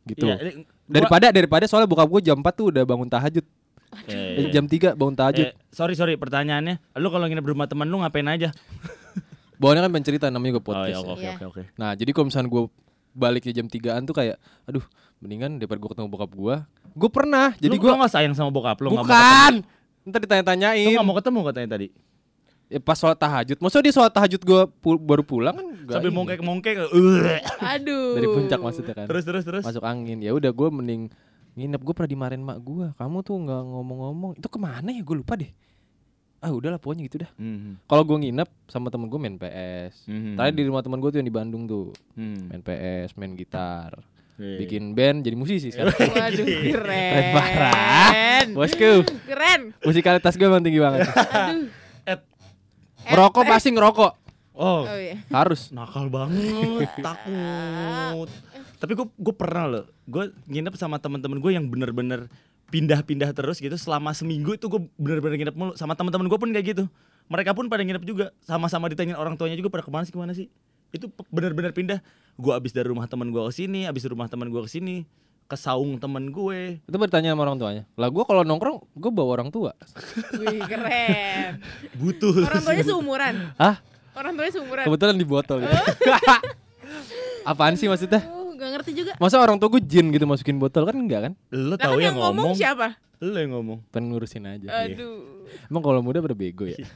Gitu. 0.06 0.22
Iya, 0.22 0.38
ini- 0.38 0.70
gua- 0.86 0.94
daripada 0.94 1.28
daripada 1.34 1.66
soalnya 1.66 1.90
bokap 1.90 2.06
gue 2.12 2.22
jam 2.24 2.38
4 2.38 2.54
tuh 2.54 2.70
udah 2.70 2.84
bangun 2.86 3.10
tahajud. 3.10 3.42
Eh, 4.06 4.38
Eh, 4.38 4.54
jam 4.54 4.70
3 4.70 4.94
bangun 4.94 5.18
tahajud. 5.18 5.50
eh, 5.50 5.58
sorry 5.72 5.98
sorry 5.98 6.14
pertanyaannya. 6.14 6.78
Lu 6.94 7.10
kalau 7.10 7.26
nginep 7.26 7.42
di 7.42 7.50
rumah 7.50 7.66
temen 7.66 7.90
lu 7.90 7.98
ngapain 7.98 8.30
aja? 8.30 8.54
Bawaannya 9.58 9.82
kan 9.82 9.92
pengen 9.92 10.06
cerita 10.06 10.26
namanya 10.28 10.54
gue 10.54 10.62
Oh 10.62 10.68
podcast. 10.68 10.94
ya 10.94 11.02
oke 11.02 11.18
Iya. 11.18 11.32
oke 11.34 11.46
oke. 11.50 11.62
Nah, 11.74 11.96
jadi 11.96 12.12
kalau 12.12 12.30
misalnya 12.30 12.52
gue 12.52 12.64
baliknya 13.14 13.54
jam 13.62 13.70
3-an 13.70 14.04
tuh 14.04 14.16
kayak 14.18 14.42
aduh, 14.66 14.84
mendingan 15.22 15.62
daripada 15.62 15.80
gue 15.80 15.90
ketemu 15.94 16.08
bokap 16.10 16.32
gue. 16.34 16.56
Gue 16.94 17.10
pernah. 17.10 17.54
Jadi 17.56 17.70
Jadi 17.70 17.76
gue 17.80 17.90
gue 17.90 18.02
gak 18.02 18.14
sayang 18.14 18.34
sama 18.34 18.50
bokap 18.50 18.78
lu 18.82 18.92
nggak 18.92 19.02
mau 19.02 19.08
bukan. 19.08 19.54
Ntar 19.64 19.64
ketemu. 19.64 20.04
Lu 20.04 20.20
ditanya-tanyain. 20.26 20.98
gak 20.98 21.08
mau 21.08 21.16
ketemu 21.18 21.40
katanya 21.48 21.70
tadi. 21.80 21.88
Ya, 22.74 22.80
pas 22.82 22.98
sholat 22.98 23.18
tahajud. 23.22 23.58
Maksudnya 23.62 23.86
dia 23.86 23.94
sholat 23.94 24.12
tahajud 24.12 24.42
gue 24.42 24.62
baru 24.98 25.22
pulang 25.22 25.54
kan 25.54 25.68
nggak 25.86 25.94
Sambil 25.94 26.10
ini. 26.10 26.18
mongkek-mongkek. 26.18 26.76
uh. 26.90 27.40
Aduh 27.78 28.18
dari 28.18 28.28
puncak 28.28 28.60
maksudnya 28.60 28.94
kan. 28.98 29.08
Terus 29.08 29.24
terus 29.24 29.44
terus. 29.46 29.64
masuk 29.64 29.84
angin. 29.86 30.18
Ya 30.20 30.34
udah 30.34 30.50
gue 30.50 30.70
mending 30.74 31.14
nginep 31.54 31.82
gue 31.86 31.94
pernah 31.94 32.10
dimarahin 32.10 32.42
mak 32.42 32.58
gue 32.66 32.90
kamu 32.98 33.18
tuh 33.22 33.36
nggak 33.46 33.62
ngomong-ngomong 33.62 34.32
itu 34.42 34.48
ke 34.50 34.58
mana 34.58 34.90
ya 34.90 35.06
gue 35.06 35.16
lupa 35.22 35.38
deh 35.38 35.54
ah 36.44 36.52
udahlah 36.52 36.76
pokoknya 36.76 37.08
gitu 37.08 37.24
dah 37.24 37.32
Mhm. 37.34 37.88
kalau 37.88 38.04
gue 38.04 38.18
nginep 38.20 38.50
sama 38.68 38.88
temen 38.88 39.08
gue 39.08 39.16
main 39.16 39.36
PS 39.36 40.04
Mhm. 40.04 40.36
tadi 40.36 40.52
di 40.54 40.64
rumah 40.64 40.80
temen 40.80 41.00
gue 41.00 41.08
tuh 41.08 41.18
yang 41.18 41.26
di 41.26 41.34
Bandung 41.34 41.64
tuh 41.64 41.96
Hmm. 42.14 42.52
main 42.52 42.60
PS 42.60 43.16
main 43.16 43.32
gitar 43.34 43.96
Iya. 44.34 44.58
bikin 44.60 44.92
band 44.92 45.22
jadi 45.22 45.34
musisi 45.34 45.70
sekarang 45.70 45.94
Waduh 45.94 46.44
keren. 46.44 46.74
Keren 46.74 47.24
parah. 47.32 48.44
bosku 48.52 48.94
Keren. 49.24 49.62
musikalitas 49.80 50.34
gue 50.34 50.44
emang 50.44 50.60
tinggi 50.60 50.78
banget 50.78 51.08
Aduh. 51.08 51.70
Eh, 52.04 52.18
ngerokok 53.06 53.44
pasti 53.46 53.70
ngerokok 53.70 54.12
oh, 54.54 54.84
Oh 54.84 54.94
iya. 54.94 55.18
harus 55.30 55.70
nakal 55.70 56.08
banget, 56.08 56.86
takut. 57.06 58.30
Tapi 58.76 58.92
gue 58.94 59.08
gue 59.08 59.34
pernah 59.34 59.66
loh, 59.66 59.86
gue 60.04 60.24
nginep 60.46 60.76
sama 60.76 60.98
teman-teman 60.98 61.40
gue 61.40 61.52
yang 61.52 61.66
bener-bener 61.66 62.28
pindah-pindah 62.74 63.30
terus 63.38 63.62
gitu 63.62 63.78
selama 63.78 64.18
seminggu 64.18 64.58
itu 64.58 64.66
gue 64.66 64.82
bener-bener 64.98 65.46
nginep 65.46 65.56
mulu 65.56 65.72
sama 65.78 65.94
teman-teman 65.94 66.26
gue 66.26 66.40
pun 66.42 66.50
kayak 66.50 66.66
gitu. 66.74 66.84
Mereka 67.30 67.54
pun 67.54 67.70
pada 67.70 67.86
nginep 67.86 68.04
juga, 68.04 68.26
sama-sama 68.44 68.90
ditanyain 68.90 69.16
orang 69.16 69.38
tuanya 69.38 69.54
juga 69.54 69.70
pada 69.70 69.86
ke 69.86 69.92
mana 69.94 70.04
sih 70.04 70.12
ke 70.12 70.18
mana 70.18 70.34
sih. 70.34 70.50
Itu 70.90 71.14
bener-bener 71.30 71.70
pindah. 71.70 72.02
Gue 72.36 72.52
abis 72.58 72.74
dari 72.74 72.90
rumah 72.90 73.06
teman 73.06 73.30
gue 73.30 73.42
ke 73.46 73.54
sini, 73.54 73.86
abis 73.86 74.04
dari 74.04 74.18
rumah 74.18 74.26
teman 74.26 74.50
gue 74.50 74.62
ke 74.66 74.70
sini, 74.74 75.06
ke 75.46 75.56
saung 75.56 76.02
teman 76.02 76.34
gue. 76.34 76.82
itu 76.82 76.98
bertanya 76.98 77.38
sama 77.38 77.46
orang 77.46 77.62
tuanya 77.62 77.84
lah 77.94 78.10
gue 78.10 78.24
kalau 78.26 78.42
nongkrong 78.42 78.80
gue 78.96 79.12
bawa 79.14 79.38
orang 79.38 79.50
tua 79.54 79.78
Wih 80.42 80.66
keren. 80.66 81.62
Butuh. 81.94 82.42
Orang 82.50 82.64
tuanya 82.66 82.84
seumuran. 82.84 83.36
ah 83.62 83.78
Orang 84.18 84.34
tuanya 84.34 84.54
seumuran. 84.56 84.84
kebetulan 84.90 85.16
di 85.16 85.26
botol 85.28 85.62
gitu. 85.62 85.78
apaan 87.50 87.76
sih 87.78 87.86
maksudnya 87.86 88.24
gak 88.64 88.74
ngerti 88.74 88.92
juga. 88.96 89.12
masa 89.18 89.38
orang 89.38 89.56
tua 89.56 89.68
gue 89.70 89.82
jin 89.82 90.10
gitu 90.10 90.24
masukin 90.24 90.56
botol 90.56 90.84
kan 90.84 90.96
enggak 90.96 91.22
kan 91.22 91.34
Lo 91.50 91.76
tahu 91.76 91.98
kan 91.98 92.04
yang 92.04 92.16
ngomong? 92.16 92.54
siapa? 92.54 92.96
Lo 93.20 93.36
yang 93.36 93.52
ngomong. 93.52 93.84
pengen 93.90 94.10
ngurusin 94.10 94.44
aja 94.46 94.68
Aduh. 94.84 95.48
emang 95.68 95.82
kalau 95.82 96.00
muda 96.00 96.18
pada 96.18 96.34
bego 96.34 96.64
ya 96.66 96.80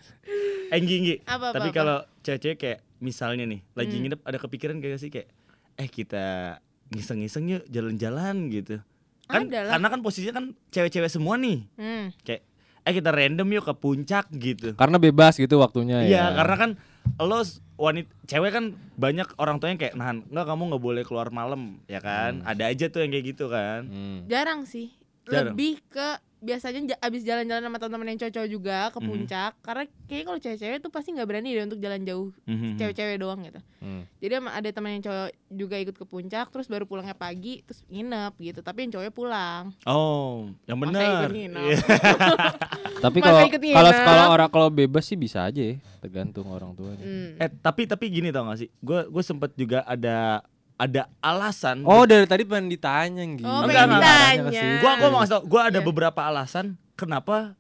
Eh, 0.67 0.75
Enggi, 0.75 0.95
Enggi. 0.97 1.15
Apa, 1.24 1.51
apa, 1.51 1.55
Tapi 1.55 1.69
kalau 1.71 1.97
cewek-cewek 2.19 2.57
kayak 2.57 2.79
misalnya 3.00 3.43
nih, 3.45 3.63
lagi 3.71 3.88
Hmm. 3.89 4.03
nginep 4.03 4.19
ada 4.21 4.36
kepikiran 4.38 4.75
kayak 4.77 5.00
sih 5.00 5.07
kayak 5.07 5.31
eh 5.74 5.88
kita 5.88 6.59
ngiseng-ngiseng 6.89 7.45
yuk 7.47 7.63
jalan-jalan 7.67 8.36
gitu. 8.50 8.83
Kan 9.25 9.47
karena 9.47 9.88
kan 9.88 10.00
posisinya 10.01 10.36
kan 10.36 10.45
cewek-cewek 10.67 11.07
semua 11.07 11.36
nih. 11.36 11.63
Hmm. 11.74 12.12
Kayak 12.19 12.43
eh 12.83 12.93
kita 12.93 13.12
random 13.12 13.47
yuk 13.50 13.63
ke 13.63 13.74
puncak 13.75 14.27
gitu. 14.33 14.71
karena 14.74 14.95
bebas 14.97 15.36
gitu 15.36 15.55
waktunya 15.57 16.03
ya 16.03 16.07
Iya, 16.09 16.24
karena 16.36 16.55
kan 16.57 16.69
lo 17.15 17.39
wanita 17.77 18.09
cewek 18.25 18.51
kan 18.51 18.65
banyak 18.97 19.27
orang 19.37 19.61
tuanya 19.61 19.77
kayak 19.77 19.95
nahan, 19.95 20.25
enggak 20.27 20.45
kamu 20.49 20.61
nggak 20.73 20.83
boleh 20.83 21.03
keluar 21.05 21.29
malam, 21.29 21.79
ya 21.85 22.01
kan? 22.01 22.41
Ada 22.43 22.73
aja 22.73 22.85
tuh 22.89 23.05
yang 23.05 23.11
kayak 23.13 23.25
gitu 23.37 23.45
kan. 23.47 23.85
Hmm. 23.87 24.19
Jarang 24.27 24.65
sih. 24.65 24.91
Jarang. 25.29 25.53
Lebih 25.53 25.79
ke 25.87 26.19
biasanya 26.38 26.94
abis 27.01 27.25
jalan-jalan 27.25 27.65
sama 27.65 27.77
teman-teman 27.77 28.13
yang 28.13 28.29
cowok 28.29 28.50
juga 28.50 28.77
ke 28.94 29.00
Mhm. 29.01 29.08
puncak 29.08 29.51
karena 29.60 29.84
kayaknya 30.06 30.25
kalau 30.25 30.39
cewek-cewek 30.39 30.77
tuh 30.79 30.91
pasti 30.91 31.10
nggak 31.12 31.27
berani 31.27 31.50
deh 31.50 31.65
untuk 31.65 31.82
jalan 31.82 32.01
jauh 32.06 32.29
Mhm. 32.46 32.77
cewek-cewek 32.77 33.17
doang 33.17 33.39
gitu 33.41 33.60
Hmm. 33.77 34.03
jadi 34.17 34.34
ada 34.41 34.70
teman 34.70 34.98
yang 34.98 35.03
cowok 35.03 35.27
juga 35.50 35.75
ikut 35.77 35.96
ke 35.96 36.06
puncak 36.06 36.46
terus 36.50 36.67
baru 36.67 36.86
pulangnya 36.86 37.13
pagi 37.13 37.65
terus 37.65 37.82
nginep 37.88 38.34
gitu 38.38 38.60
tapi 38.62 38.86
yang 38.86 38.91
cowoknya 38.94 39.13
pulang 39.13 39.63
Oh, 39.84 40.53
yang 40.65 40.77
benar. 40.77 41.29
Iya. 41.29 41.50
tapi 43.06 43.17
kalau 43.20 43.41
kalau 43.50 43.91
kalau 43.94 44.25
orang 44.29 44.50
kalau 44.50 44.70
bebas 44.70 45.06
sih 45.06 45.17
bisa 45.17 45.46
aja 45.46 45.62
ya 45.62 45.75
tergantung 46.00 46.48
orang 46.48 46.74
tuanya 46.74 47.01
Hmm. 47.01 47.38
Eh, 47.38 47.50
tapi 47.51 47.86
tapi 47.86 48.10
gini 48.10 48.29
tau 48.29 48.46
gak 48.46 48.60
sih? 48.60 48.70
Gue 48.79 49.06
gue 49.08 49.24
sempet 49.24 49.53
juga 49.53 49.82
ada 49.84 50.41
ada 50.77 51.10
alasan 51.19 51.81
oh 51.81 52.05
dari 52.05 52.24
tadi 52.24 52.46
pengen 52.46 52.69
ditanya 52.69 53.24
gitu 53.27 53.43
Oh, 53.43 53.65
pengen 53.65 53.98
ditanya. 53.98 54.62
Gua 54.77 54.91
gua 54.96 55.07
mau 55.10 55.19
ngasih 55.19 55.34
tau, 55.34 55.43
gua 55.43 55.62
ada 55.67 55.79
Iya. 55.79 55.86
beberapa 55.86 56.22
alasan 56.22 56.65
kenapa 56.93 57.57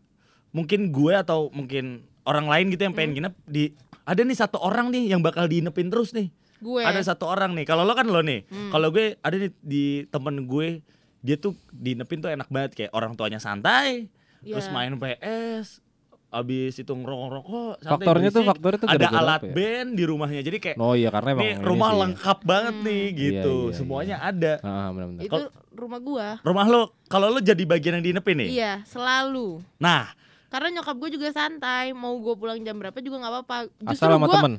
mungkin 0.49 0.89
gue 0.89 1.13
atau 1.13 1.49
mungkin 1.49 2.01
orang 2.23 2.45
lain 2.45 2.65
gitu 2.69 2.81
yang 2.81 2.93
pengen 2.93 3.11
Hmm. 3.11 3.17
nginep 3.19 3.33
di 3.45 3.63
ada 4.03 4.21
nih 4.21 4.33
satu 4.35 4.57
orang 4.57 4.89
nih 4.89 5.11
yang 5.11 5.19
bakal 5.19 5.45
diinepin 5.45 5.87
terus 5.87 6.11
nih. 6.11 6.31
gue 6.57 6.81
Ada 6.81 7.13
satu 7.13 7.27
orang 7.27 7.53
nih. 7.53 7.65
Kalau 7.65 7.83
lo 7.83 7.93
kan 7.93 8.05
lo 8.05 8.17
nih. 8.19 8.41
Hmm. 8.43 8.71
Kalau 8.71 8.89
gue 8.89 9.13
ada 9.15 9.35
nih 9.35 9.53
di 9.59 9.83
temen 10.07 10.45
gue 10.45 10.81
dia 11.19 11.35
tuh 11.35 11.53
diinepin 11.69 12.17
tuh 12.17 12.29
enak 12.29 12.47
banget 12.47 12.71
kayak 12.73 12.91
orang 12.91 13.13
tuanya 13.13 13.37
santai, 13.37 14.09
terus 14.39 14.65
Iya. 14.65 14.73
main 14.73 14.93
PS, 14.95 15.81
abis 16.27 16.75
itu 16.77 16.91
ngerokok-rokok, 16.91 17.79
faktornya 17.79 18.29
tuh 18.29 18.43
berisik. 18.43 18.51
faktornya 18.51 18.79
tuh 18.79 18.89
ada 18.91 19.07
alat 19.09 19.41
ya? 19.41 19.53
band 19.55 19.89
di 19.95 20.03
rumahnya. 20.03 20.41
Jadi 20.43 20.57
kayak 20.59 20.75
oh 20.77 20.91
iya 20.91 21.07
karena 21.07 21.29
emang 21.33 21.41
nih 21.41 21.53
ini 21.53 21.63
rumah 21.63 21.87
sih 21.87 21.95
ya. 21.95 22.01
lengkap 22.03 22.37
banget 22.43 22.75
nih 22.81 23.03
Hmm. 23.07 23.17
gitu. 23.17 23.55
Iya, 23.57 23.67
iya, 23.67 23.75
Semuanya 23.75 24.15
iya. 24.15 24.29
ada. 24.29 24.53
ah 24.61 24.87
benar-benar 24.91 25.21
itu 25.23 25.41
rumah 25.71 25.99
gua 25.99 26.27
Rumah 26.41 26.65
lo 26.65 26.81
kalau 27.05 27.27
lo 27.29 27.39
jadi 27.39 27.63
bagian 27.63 27.97
yang 27.97 28.05
diinepin 28.05 28.35
nih. 28.37 28.49
iya 28.51 28.73
selalu 28.83 29.63
Nah, 29.77 30.11
karena 30.47 30.67
nyokap 30.73 30.95
gue 30.97 31.09
juga 31.13 31.27
santai 31.29 31.91
mau 31.91 32.15
gue 32.17 32.33
pulang 32.33 32.59
jam 32.59 32.75
berapa 32.75 32.97
juga 32.97 33.19
nggak 33.19 33.33
apa-apa 33.33 33.57
justru 33.85 33.93
asal 33.93 34.07
sama 34.11 34.25
gua 34.25 34.35
temen 34.37 34.53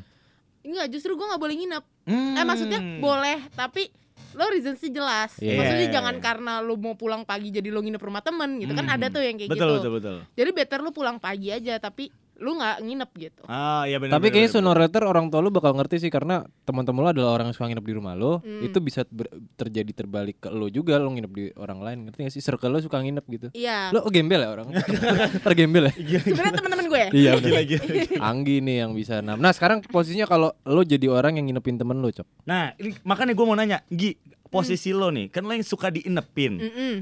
enggak 0.61 0.87
justru 0.89 1.13
gue 1.13 1.27
nggak 1.27 1.41
boleh 1.41 1.55
nginep 1.55 1.85
hmm. 2.05 2.35
eh 2.35 2.45
maksudnya 2.45 2.81
boleh 2.99 3.39
tapi 3.53 3.89
lo 4.39 4.47
reason 4.49 4.75
sih 4.75 4.89
jelas 4.89 5.35
Iya. 5.37 5.59
maksudnya 5.59 5.89
jangan 5.91 6.17
karena 6.19 6.53
lo 6.61 6.75
mau 6.75 6.95
pulang 6.95 7.23
pagi 7.23 7.51
jadi 7.51 7.69
lo 7.69 7.81
nginep 7.81 7.99
rumah 7.99 8.23
temen 8.23 8.57
gitu 8.57 8.71
kan 8.73 8.87
Hmm. 8.87 8.95
ada 8.95 9.07
tuh 9.11 9.21
yang 9.21 9.35
kayak 9.35 9.51
betul, 9.51 9.67
gitu 9.69 9.75
betul 9.77 9.93
betul 9.93 10.17
jadi 10.33 10.51
better 10.55 10.79
lo 10.79 10.91
pulang 10.91 11.19
pagi 11.19 11.51
aja 11.51 11.75
tapi 11.77 12.15
lo 12.39 12.55
nggak 12.55 12.77
nginep 12.81 13.11
gitu 13.17 13.43
Ah, 13.45 13.83
iya 13.83 13.97
benar. 13.97 14.15
tapi 14.15 14.31
kayaknya 14.31 14.51
sooner 14.53 14.71
or 14.71 14.79
later 14.79 15.03
orang 15.03 15.27
tua 15.27 15.39
lu 15.39 15.51
bakal 15.51 15.73
ngerti 15.73 15.99
sih 15.99 16.07
karena 16.07 16.37
teman-teman 16.63 17.03
lu 17.03 17.11
adalah 17.11 17.31
orang 17.33 17.47
yang 17.47 17.57
suka 17.57 17.67
nginep 17.67 17.83
di 17.83 17.93
rumah 17.93 18.15
lo 18.15 18.39
Hmm. 18.39 18.63
itu 18.63 18.79
bisa 18.79 19.03
ber- 19.05 19.27
terjadi 19.53 19.91
terbalik 19.93 20.39
ke 20.39 20.49
lo 20.49 20.67
juga 20.69 20.97
lo 20.97 21.11
nginep 21.11 21.33
di 21.33 21.45
orang 21.53 21.79
lain 21.79 21.99
ngerti 22.05 22.19
gak 22.21 22.33
sih 22.33 22.41
circle 22.41 22.71
lo 22.71 22.79
suka 22.79 22.97
nginep 22.97 23.25
gitu 23.29 23.49
iya 23.53 23.91
lo 23.91 24.01
oh, 24.01 24.09
gembel 24.09 24.39
ya 24.39 24.49
orang 24.49 24.71
tergembel 25.45 25.91
ya 25.91 26.19
sebenarnya 26.21 26.55
teman-teman 26.55 26.87
gue 26.87 26.99
ya 26.99 27.09
iya 27.21 27.31
benar. 27.35 27.51
Gila, 27.61 27.61
gila. 27.65 28.21
Anggi 28.23 28.57
nih 28.61 28.77
yang 28.81 28.93
bisa 28.93 29.19
nah 29.19 29.35
nah 29.35 29.51
sekarang 29.51 29.83
posisinya 29.83 30.25
kalau 30.25 30.55
lo 30.63 30.83
jadi 30.83 31.07
orang 31.07 31.37
yang 31.37 31.47
nginepin 31.47 31.75
temen 31.75 31.99
lo 31.99 32.09
cok 32.09 32.27
Nah, 32.45 32.73
ini 32.77 32.97
makanya 33.03 33.35
gue 33.35 33.45
mau 33.45 33.53
nanya, 33.53 33.85
Gi, 33.87 34.17
posisi 34.47 34.89
lo 34.91 35.11
nih, 35.11 35.29
kan 35.29 35.43
lo 35.43 35.53
yang 35.53 35.61
suka 35.61 35.91
diinepin. 35.91 36.57
Mm-mm. 36.57 36.95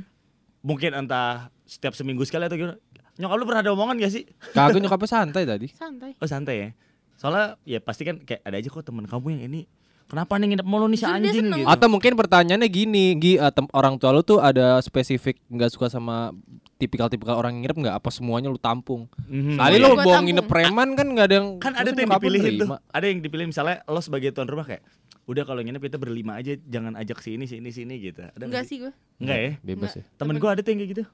Mungkin 0.60 0.90
entah 0.92 1.48
setiap 1.62 1.92
seminggu 1.92 2.22
sekali 2.22 2.42
atau 2.44 2.56
gimana. 2.56 2.74
Nyokap 3.16 3.34
lo 3.34 3.44
pernah 3.44 3.60
ada 3.60 3.72
omongan 3.72 3.96
gak 3.96 4.12
sih? 4.12 4.24
kagak 4.50 4.80
nyokapnya 4.84 5.08
santai 5.10 5.42
tadi 5.42 5.66
santai 5.68 6.10
Oh 6.16 6.26
santai 6.26 6.54
ya. 6.56 6.68
Soalnya 7.16 7.56
ya 7.62 7.78
pasti 7.78 8.02
kan 8.02 8.18
kayak 8.18 8.40
ada 8.42 8.56
aja 8.56 8.68
kok 8.68 8.82
temen 8.82 9.04
kamu 9.04 9.26
yang 9.32 9.44
ini. 9.46 9.62
Kenapa 10.06 10.36
nih 10.36 10.46
nginep 10.48 10.62
mulu 10.64 10.86
nih 10.86 10.96
si 10.96 11.04
anjing 11.04 11.50
gitu. 11.50 11.66
atau 11.66 11.88
mungkin 11.88 12.14
pertanyaannya 12.14 12.68
gini 12.68 13.16
Gi 13.16 13.42
tem- 13.50 13.72
orang 13.72 13.96
tua 13.96 14.10
lo 14.10 14.22
tuh 14.22 14.38
ada 14.38 14.78
spesifik 14.78 15.42
nggak 15.44 15.66
suka 15.68 15.90
sama 15.90 16.30
tipikal-tipikal 16.76 17.34
orang 17.34 17.58
yang 17.58 17.66
nginep 17.66 17.78
nggak 17.82 17.96
apa 17.96 18.08
semuanya 18.08 18.46
lu 18.46 18.54
tampung 18.56 19.10
Mhm. 19.24 19.58
Kali 19.58 19.76
bawa 19.80 19.98
tampung. 19.98 20.22
nginep 20.22 20.46
preman 20.46 20.88
kan 20.92 21.06
nggak 21.08 21.26
ada 21.26 21.34
yang 21.34 21.48
kan 21.56 21.72
ada 21.74 21.88
yang 21.88 21.98
lu 22.06 22.22
tuh. 22.54 22.54
nerima? 22.62 22.76
Ada 22.86 23.06
yang 23.08 23.18
dipilih 23.18 23.46
misalnya 23.48 23.82
lo 23.82 23.98
sebagai 23.98 24.30
tuan 24.30 24.46
rumah 24.46 24.62
kayak 24.62 24.86
udah 25.26 25.42
kalau 25.42 25.58
nginep 25.58 25.82
kita 25.82 25.98
berlima 25.98 26.38
aja 26.38 26.54
jangan 26.62 26.94
ajak 26.94 27.18
sini 27.18 27.44
sini 27.44 27.74
sini 27.74 27.98
gitu. 27.98 28.22
Ada 28.22 28.30
nggak 28.36 28.46
enggak 28.46 28.62
sih 28.62 28.76
gue 28.78 28.92
Enggak 29.18 29.38
ya? 29.40 29.50
Bebas 29.58 29.90
ya. 29.90 30.02
Temen 30.14 30.36
gue 30.36 30.46
ada 30.48 30.60
tuh 30.60 30.70
yang 30.70 30.78
kayak 30.78 30.90
gitu. 30.92 31.04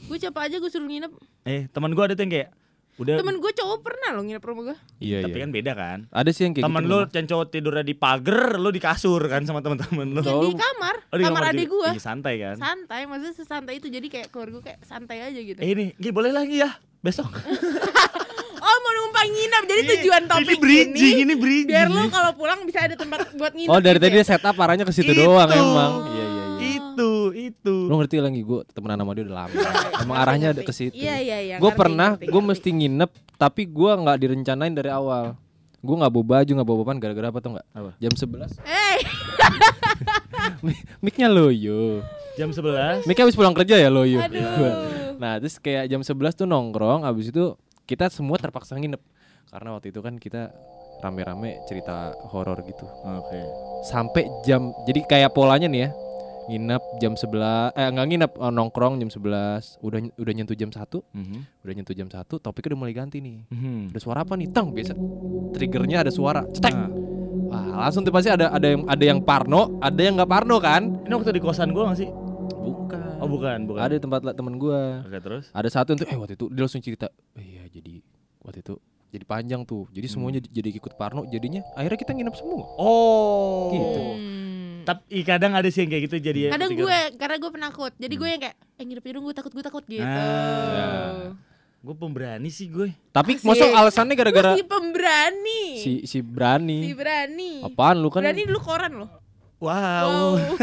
Gue 0.00 0.16
siapa 0.16 0.38
aja 0.42 0.56
gue 0.56 0.68
suruh 0.68 0.86
nginep 0.86 1.10
Eh, 1.44 1.66
teman 1.68 1.90
gue 1.90 2.02
ada 2.02 2.12
tuh 2.12 2.22
yang 2.22 2.34
kayak 2.34 2.50
udah 2.96 3.14
temen 3.14 3.38
gue 3.38 3.52
cowok 3.52 3.78
pernah 3.80 4.10
lo 4.10 4.20
nginep 4.20 4.42
rumah 4.42 4.62
gue 4.64 4.76
Iya 4.98 5.22
tapi 5.22 5.32
iya. 5.32 5.42
kan 5.42 5.50
beda 5.52 5.72
kan. 5.72 5.98
Ada 6.12 6.30
sih 6.30 6.42
yang 6.42 6.52
kayak 6.52 6.64
Temen 6.64 6.82
gitu. 6.82 6.88
lu 6.88 6.96
memang. 6.98 7.14
yang 7.14 7.26
cowok 7.28 7.46
tidurnya 7.48 7.84
di 7.84 7.94
pagar, 7.94 8.42
lu 8.56 8.68
di 8.68 8.80
kasur 8.80 9.22
kan 9.24 9.42
sama 9.42 9.58
teman-teman 9.60 10.06
lu. 10.08 10.20
Ya, 10.20 10.34
di 10.36 10.52
kamar 10.52 10.94
Oh, 11.06 11.16
di 11.16 11.24
kamar 11.24 11.42
adik 11.48 11.64
juga. 11.64 11.74
gue 11.84 11.90
Iya, 11.92 12.02
santai 12.04 12.34
kan. 12.36 12.56
santai 12.56 13.00
maksudnya 13.04 13.34
sesantai 13.34 13.74
itu 13.76 13.86
jadi 13.86 14.06
kayak 14.08 14.28
keluarga 14.28 14.52
gue 14.52 14.64
kayak 14.64 14.80
santai 14.82 15.18
aja 15.22 15.40
gitu 15.40 15.58
Eh 15.58 15.68
ini, 15.68 15.86
Gi, 15.94 16.10
boleh 16.10 16.30
lagi 16.30 16.58
ya 16.58 16.70
besok. 16.98 17.30
oh 18.60 18.76
mau 18.76 18.92
numpang 18.96 19.28
nginep 19.28 19.62
jadi 19.64 19.80
Iya, 19.80 19.90
tujuan 19.94 20.22
topik 20.26 20.48
ini 20.50 20.58
bridging, 20.58 21.16
ini 21.20 21.34
bridging. 21.36 21.70
biar 21.70 21.86
lo 21.88 22.02
kalau 22.08 22.34
pulang 22.34 22.60
bisa 22.62 22.82
ada 22.82 22.94
tempat 22.94 23.30
buat 23.32 23.52
nginep 23.52 23.70
Oh 23.70 23.78
dari 23.78 23.94
gitu 23.94 24.02
tadi 24.02 24.10
ya. 24.10 24.16
dia 24.16 24.26
setup 24.26 24.56
arahnya 24.56 24.82
ke 24.82 24.90
situ 24.90 25.06
Itu. 25.08 25.22
doang 25.24 25.46
emang. 25.48 25.92
Iya 26.08 26.24
iya. 26.26 26.37
Lu 27.88 27.96
ngerti 27.96 28.20
lagi 28.20 28.44
gue 28.44 28.60
temenan 28.70 29.00
sama 29.00 29.16
dia 29.16 29.24
udah 29.24 29.36
lama. 29.40 29.52
Emang 30.04 30.16
arahnya 30.20 30.52
ada 30.52 30.60
ke 30.60 30.72
situ. 30.76 30.92
iya 30.92 31.16
iya 31.16 31.38
iya 31.40 31.56
Gue 31.56 31.72
pernah, 31.72 32.20
gue 32.20 32.42
mesti 32.44 32.68
nginep, 32.68 33.10
tapi 33.40 33.64
gue 33.64 33.90
nggak 33.96 34.16
direncanain 34.20 34.74
dari 34.76 34.92
awal. 34.92 35.32
Gue 35.80 35.96
nggak 35.96 36.12
bawa 36.12 36.26
baju, 36.36 36.50
nggak 36.52 36.68
bawa 36.68 36.78
papan, 36.84 36.96
gara-gara 37.00 37.26
apa 37.32 37.38
tuh 37.40 37.50
nggak? 37.56 37.66
Apa? 37.72 37.90
Jam 37.96 38.12
11 38.12 38.60
eh 38.60 38.98
Mic-nya 41.04 41.28
loyo. 41.30 42.02
Jam 42.36 42.50
11. 42.52 43.06
Mic 43.08 43.18
habis 43.18 43.34
pulang 43.34 43.54
kerja 43.56 43.78
ya 43.78 43.88
loyo. 43.90 44.20
aduh 44.22 44.38
Nah 45.22 45.42
terus 45.42 45.58
kayak 45.58 45.90
jam 45.90 46.02
11 46.02 46.14
tuh 46.34 46.46
nongkrong, 46.46 47.02
abis 47.02 47.32
itu 47.32 47.56
kita 47.88 48.06
semua 48.12 48.38
terpaksa 48.38 48.76
nginep. 48.76 49.00
Karena 49.48 49.68
waktu 49.74 49.90
itu 49.90 50.00
kan 50.04 50.14
kita 50.20 50.52
rame-rame 51.00 51.62
cerita 51.64 52.12
horor 52.30 52.58
gitu. 52.66 52.84
Oke. 52.84 53.40
Sampai 53.86 54.26
jam, 54.42 54.70
jadi 54.84 55.00
kayak 55.06 55.30
polanya 55.32 55.66
nih 55.66 55.86
ya. 55.86 55.90
Nginep 56.48 56.82
jam 56.96 57.12
11, 57.12 57.76
eh 57.76 57.86
nggak 57.86 58.06
nginep, 58.08 58.32
oh, 58.34 58.48
nongkrong 58.48 58.96
jam 58.96 59.12
11. 59.12 59.76
Udah 59.78 60.00
udah 60.16 60.32
nyentuh 60.32 60.56
jam 60.56 60.72
1, 60.72 61.04
Mhm. 61.12 61.38
udah 61.60 61.74
nyentuh 61.76 61.92
jam 61.92 62.08
1, 62.08 62.40
topiknya 62.40 62.72
udah 62.72 62.80
mulai 62.80 62.94
ganti 62.96 63.20
nih. 63.20 63.44
Mhm. 63.46 63.92
Ada 63.92 64.00
suara 64.00 64.24
apa 64.24 64.32
nih? 64.32 64.48
Tang, 64.48 64.72
biasa 64.72 64.96
triggernya 65.52 66.00
ada 66.00 66.10
suara. 66.10 66.48
Cetek. 66.48 66.72
Nah, 66.72 66.90
Wah, 67.48 67.88
langsung 67.88 68.04
tuh 68.04 68.12
pasti 68.12 68.28
ada 68.28 68.48
ada 68.48 68.66
yang 68.66 68.84
ada 68.84 69.04
yang 69.06 69.20
parno, 69.20 69.80
ada 69.80 69.96
yang 69.96 70.20
nggak 70.20 70.28
parno 70.28 70.56
kan? 70.58 71.00
ini 71.00 71.12
waktu 71.12 71.32
di 71.32 71.40
kosan 71.40 71.72
gua 71.72 71.92
gak 71.92 72.00
sih? 72.00 72.08
Bukan. 72.58 73.16
Oh, 73.18 73.24
Oh 73.24 73.28
bukan, 73.28 73.64
bukan. 73.64 73.80
Ada 73.80 73.96
di 73.96 74.02
tempat 74.04 74.20
temen 74.32 74.56
gua. 74.56 75.00
Oke 75.00 75.16
terus. 75.16 75.48
Ada 75.50 75.68
satu 75.70 75.96
tuh 75.96 76.04
eh 76.04 76.16
waktu 76.16 76.36
itu 76.36 76.48
dia 76.48 76.62
langsung 76.62 76.80
cerita, 76.80 77.08
"Eh, 77.32 77.44
iya 77.56 77.64
jadi 77.66 78.04
waktu 78.40 78.60
itu 78.60 78.76
jadi 79.08 79.24
panjang 79.24 79.64
tuh. 79.64 79.88
Jadi 79.90 80.06
semuanya 80.06 80.40
di- 80.40 80.52
jadi 80.52 80.68
ikut 80.70 80.92
Parno 80.94 81.24
jadinya 81.24 81.64
akhirnya 81.72 81.96
kita 81.96 82.12
nginep 82.12 82.34
semua. 82.36 82.68
Oh. 82.76 83.72
Gitu. 83.72 84.00
Hmm. 84.00 84.57
Tapi 84.88 85.20
kadang 85.20 85.52
ada 85.52 85.68
sih 85.68 85.84
yang 85.84 85.90
kayak 85.92 86.02
gitu 86.08 86.16
jadi 86.18 86.40
ya. 86.48 86.50
Kadang 86.56 86.72
gue 86.72 86.98
karena 87.20 87.36
gue 87.36 87.50
penakut. 87.52 87.92
Jadi 87.94 88.14
gue 88.16 88.28
yang 88.28 88.40
kayak 88.40 88.56
eh 88.56 88.84
nginep 88.84 89.04
di 89.04 89.12
rumah 89.12 89.26
gue 89.28 89.36
takut 89.36 89.52
gue 89.52 89.60
takut 89.60 89.84
gitu. 89.84 90.00
Ah. 90.00 91.36
Gue 91.78 91.94
pemberani 91.94 92.48
sih 92.48 92.66
gue. 92.66 92.90
Tapi 93.12 93.36
Asik. 93.36 93.44
masuk 93.44 93.68
alasannya 93.68 94.16
gara-gara 94.16 94.56
Si 94.56 94.64
pemberani. 94.64 95.62
si 95.76 95.92
si 96.04 96.18
berani. 96.18 96.88
Si 96.88 96.96
berani. 96.96 97.52
Apaan 97.62 98.00
lu 98.00 98.08
kan 98.08 98.24
Berani 98.24 98.48
dulu 98.48 98.58
koran 98.58 98.92
loh. 98.96 99.10
Wow. 99.60 100.40
Wow. 100.40 100.56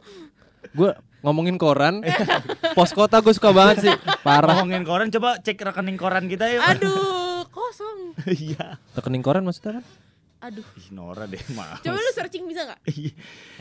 gue 0.78 0.90
ngomongin 1.20 1.56
koran 1.56 2.00
pos 2.76 2.92
kota 2.92 3.20
gue 3.20 3.34
suka 3.34 3.50
banget 3.50 3.76
sih 3.84 3.94
parah 4.22 4.62
Ngomongin 4.62 4.84
koran 4.84 5.08
coba 5.10 5.36
cek 5.38 5.60
rekening 5.60 5.94
koran 5.94 6.26
kita 6.26 6.48
yuk. 6.48 6.62
Aduh, 6.64 7.44
kosong. 7.54 8.16
Iya. 8.26 8.80
rekening 8.96 9.22
koran 9.22 9.44
maksudnya 9.44 9.80
kan 9.80 9.84
Aduh. 10.40 10.64
Ih 10.74 10.88
Nora 10.90 11.24
deh 11.24 11.40
mah. 11.56 11.78
Coba 11.78 11.96
lu 11.96 12.12
searching 12.12 12.44
bisa 12.44 12.64
gak? 12.66 12.80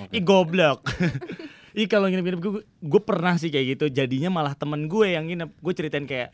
Ih 0.10 0.22
goblok. 0.22 0.88
Ih 1.72 1.86
kalau 1.86 2.08
nginep-nginep 2.08 2.40
gue, 2.40 2.52
gue 2.64 3.02
pernah 3.02 3.36
sih 3.36 3.48
kayak 3.48 3.78
gitu. 3.78 3.86
Jadinya 3.90 4.32
malah 4.32 4.54
temen 4.54 4.88
gue 4.88 5.08
yang 5.10 5.24
nginep. 5.24 5.54
Gue 5.56 5.74
ceritain 5.74 6.04
kayak 6.04 6.32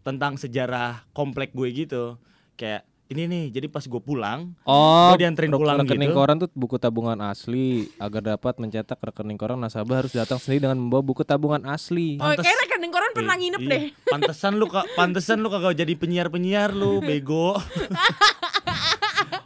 tentang 0.00 0.36
sejarah 0.36 1.04
komplek 1.10 1.50
gue 1.50 1.68
gitu. 1.74 2.16
Kayak 2.54 2.84
ini 3.08 3.26
nih, 3.26 3.44
jadi 3.50 3.66
pas 3.66 3.82
gue 3.82 3.98
pulang, 3.98 4.54
oh 4.62 5.10
Gua 5.10 5.18
dianterin 5.18 5.50
pulang 5.50 5.82
rekening 5.82 6.14
gitu. 6.14 6.14
koran 6.14 6.38
tuh 6.38 6.46
buku 6.54 6.78
tabungan 6.78 7.18
asli 7.26 7.90
agar 7.98 8.22
dapat 8.22 8.54
mencetak 8.54 9.02
rekening 9.02 9.34
koran 9.34 9.58
nasabah 9.58 9.98
harus 9.98 10.14
datang 10.14 10.38
sendiri 10.38 10.70
dengan 10.70 10.78
membawa 10.78 11.02
buku 11.02 11.26
tabungan 11.26 11.58
asli 11.66 12.14
Oh, 12.16 12.30
Pantes. 12.30 12.46
kayak 12.46 12.58
rekening 12.62 12.92
koran 12.94 13.10
pernah 13.10 13.34
Ih, 13.34 13.40
nginep 13.42 13.60
iya. 13.60 13.70
deh. 13.74 13.82
Pantesan 14.06 14.52
lu 14.54 14.70
kak, 14.70 14.86
pantesan 14.94 15.42
lu 15.42 15.50
kagak 15.50 15.74
jadi 15.74 15.90
penyiar-penyiar 15.92 16.70
lu, 16.70 17.02
bego. 17.10 17.58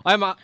Oh 0.05 0.11
emang 0.13 0.37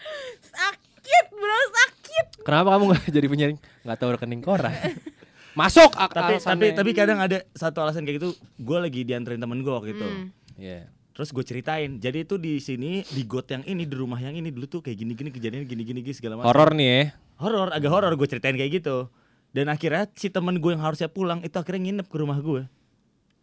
Sakit, 0.43 1.25
bro, 1.31 1.61
sakit. 1.71 2.26
kenapa 2.43 2.69
kamu 2.75 2.85
nggak 2.90 3.02
jadi 3.17 3.26
penyiar 3.29 3.50
nggak 3.57 3.99
tahu 3.99 4.11
rekening 4.17 4.43
koran 4.43 4.73
masuk 5.59 5.90
ak 5.95 6.11
tapi 6.14 6.35
tapi 6.38 6.67
tapi 6.73 6.90
kadang 6.95 7.19
ada 7.19 7.43
satu 7.52 7.83
alasan 7.83 8.07
kayak 8.07 8.23
gitu. 8.23 8.31
Gue 8.57 8.79
lagi 8.79 9.02
dianterin 9.02 9.43
temen 9.43 9.61
gue 9.61 9.73
waktu 9.75 9.99
itu. 9.99 10.07
Hmm. 10.07 10.31
Iya. 10.55 10.87
Terus 11.11 11.35
gue 11.35 11.43
ceritain, 11.43 11.90
jadi 11.99 12.23
itu 12.23 12.38
di 12.38 12.62
sini 12.62 13.02
di 13.02 13.26
got 13.26 13.50
yang 13.50 13.67
ini 13.67 13.83
di 13.83 13.93
rumah 13.99 14.17
yang 14.17 14.33
ini 14.33 14.55
dulu 14.55 14.71
tuh 14.71 14.81
kayak 14.81 14.95
gini-gini 14.97 15.29
kejadian 15.29 15.67
gini-gini 15.67 16.00
segala 16.14 16.38
macam. 16.38 16.49
horor 16.49 16.71
nih 16.73 16.87
ya 16.87 17.02
Horor, 17.43 17.69
agak 17.75 17.90
horor 17.90 18.12
gue 18.14 18.29
ceritain 18.31 18.55
kayak 18.55 18.81
gitu. 18.81 19.11
Dan 19.50 19.67
akhirnya 19.69 20.07
si 20.14 20.31
temen 20.31 20.62
gue 20.62 20.71
yang 20.71 20.81
harusnya 20.81 21.11
pulang 21.11 21.43
itu 21.43 21.57
akhirnya 21.59 21.83
nginep 21.83 22.07
ke 22.07 22.17
rumah 22.17 22.38
gue. 22.38 22.62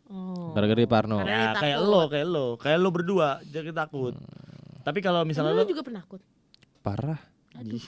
Oh. 0.08 0.56
gara-gara 0.56 0.80
di 0.80 0.88
Parno 0.88 1.20
Ya 1.20 1.52
kayak 1.52 1.84
lo, 1.84 2.08
kayak 2.08 2.28
lo, 2.32 2.46
kayak 2.56 2.80
lo 2.80 2.90
berdua 2.96 3.44
jadi 3.44 3.76
takut. 3.76 4.16
Tapi 4.88 5.00
kalau 5.00 5.22
misalnya 5.22 5.52
Emang 5.52 5.60
lo, 5.60 5.68
lu 5.68 5.70
juga 5.70 5.84
penakut. 5.84 6.22
parah 6.80 7.20
Aduh. 7.54 7.84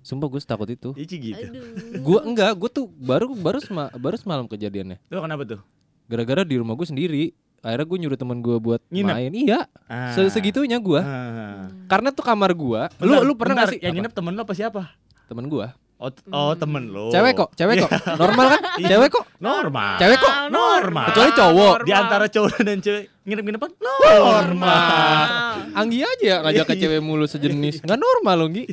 sumpah 0.00 0.28
gue 0.28 0.38
takut 0.38 0.68
itu 0.68 0.90
Ici 0.94 1.16
gitu. 1.18 1.34
Aduh. 1.40 1.64
gue 1.98 2.18
enggak 2.22 2.54
gue 2.54 2.70
tuh 2.70 2.86
baru 2.86 3.32
baru 3.32 3.58
sema- 3.58 3.90
baru 3.92 4.14
semalam 4.14 4.44
kejadiannya 4.44 5.02
Lo 5.04 5.18
kenapa 5.18 5.42
tuh? 5.44 5.60
gara-gara 6.04 6.42
di 6.42 6.54
rumah 6.54 6.72
gue 6.72 6.84
sendiri 6.84 7.24
akhirnya 7.58 7.82
gue 7.84 7.98
nyuruh 7.98 8.14
temen 8.14 8.38
gue 8.38 8.56
buat 8.56 8.78
Nginep? 8.86 9.10
main 9.10 9.32
iya 9.32 9.66
Ah. 9.84 10.12
Se- 10.12 10.30
segitunya 10.30 10.76
gue 10.76 11.00
Ah. 11.00 11.66
karena 11.86 12.08
tuh 12.08 12.22
kamar 12.22 12.52
gue 12.52 12.80
lu 13.00 13.24
lu 13.24 13.32
pernah 13.32 13.58
bentar, 13.58 13.66
nggak 13.66 13.72
sih 13.72 13.80
yang 13.80 13.90
Apa? 13.90 13.98
nginep 13.98 14.12
temen 14.14 14.32
lo 14.32 14.42
apa 14.42 14.54
siapa? 14.54 14.82
temen 15.24 15.48
gue 15.48 15.66
Oh, 15.96 16.10
oh 16.28 16.52
temen 16.54 16.90
lo. 16.90 17.08
cewek 17.08 17.32
kok 17.32 17.54
cewek 17.54 17.80
kok 17.80 17.90
normal 18.18 18.46
kan 18.50 18.60
Iya. 18.76 18.88
cewek 18.92 19.08
kok 19.10 19.24
Normal. 19.38 19.94
Cewek 19.96 20.18
kok 20.18 20.34
normal. 20.50 21.06
Kecuali 21.08 21.30
cowok. 21.32 21.74
Di 21.80 21.92
antara 21.92 22.26
cowok 22.26 22.50
dan 22.60 22.78
cewek 22.78 23.04
nginep-nginepan 23.22 23.70
normal. 23.78 25.26
Anggi 25.72 25.98
aja 26.00 26.24
ya 26.24 26.36
ngajak 26.40 26.64
ke 26.66 26.74
cewek 26.76 26.98
mulu 26.98 27.24
sejenis 27.24 27.80
nggak 27.80 27.96
normal 27.96 28.34
lo 28.36 28.46
Nggi 28.48 28.64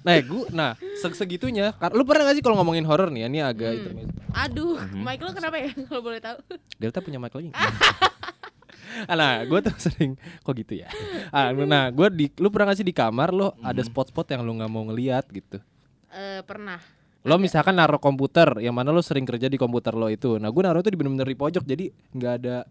nah 0.00 0.14
gue 0.16 0.46
nah 0.50 0.70
se- 0.94 1.18
segitunya 1.18 1.74
lu 1.90 2.06
pernah 2.06 2.22
gak 2.24 2.38
sih 2.38 2.44
kalau 2.44 2.54
ngomongin 2.56 2.86
horor 2.86 3.10
nih 3.10 3.20
ya 3.20 3.28
ini 3.28 3.38
agak 3.40 3.66
Hmm. 3.68 3.78
intermezzo. 3.82 4.14
Aduh, 4.32 4.78
Mhm. 4.78 5.02
mic 5.02 5.18
lo 5.18 5.30
kenapa 5.32 5.56
ya 5.58 5.70
kalau 5.82 5.98
boleh 6.00 6.20
tahu? 6.20 6.38
Delta 6.78 6.98
punya 7.00 7.18
mic 7.18 7.34
lagi 7.34 7.50
nggak? 7.50 7.58
nah 9.12 9.42
gue 9.42 9.58
tuh 9.60 9.74
sering 9.76 10.14
kok 10.40 10.54
gitu 10.54 10.78
ya 10.78 10.88
ah, 11.28 11.50
nah 11.52 11.90
gue 11.90 12.06
di 12.08 12.26
lu 12.36 12.48
pernah 12.48 12.70
gak 12.70 12.78
sih 12.80 12.86
di 12.86 12.94
kamar 12.94 13.28
lo 13.28 13.52
ada 13.60 13.82
spot-spot 13.82 14.30
yang 14.30 14.40
lu 14.40 14.54
nggak 14.54 14.70
mau 14.70 14.86
ngeliat 14.86 15.26
gitu 15.28 15.58
Eh, 16.16 16.40
pernah. 16.42 16.80
lo 17.22 17.36
misalkan 17.36 17.74
naruh 17.74 17.98
komputer 17.98 18.46
yang 18.58 18.70
mana 18.70 18.88
lo 18.88 18.98
sering 18.98 19.22
kerja 19.22 19.46
di 19.46 19.54
komputer 19.54 19.92
lo 19.92 20.06
itu 20.06 20.36
nah 20.36 20.46
gue 20.46 20.62
naruh 20.62 20.78
itu 20.78 20.88
di 20.88 20.96
bener-bener 20.96 21.26
di 21.26 21.34
pojok 21.34 21.60
jadi 21.60 21.84
nggak 22.10 22.32
ada 22.36 22.62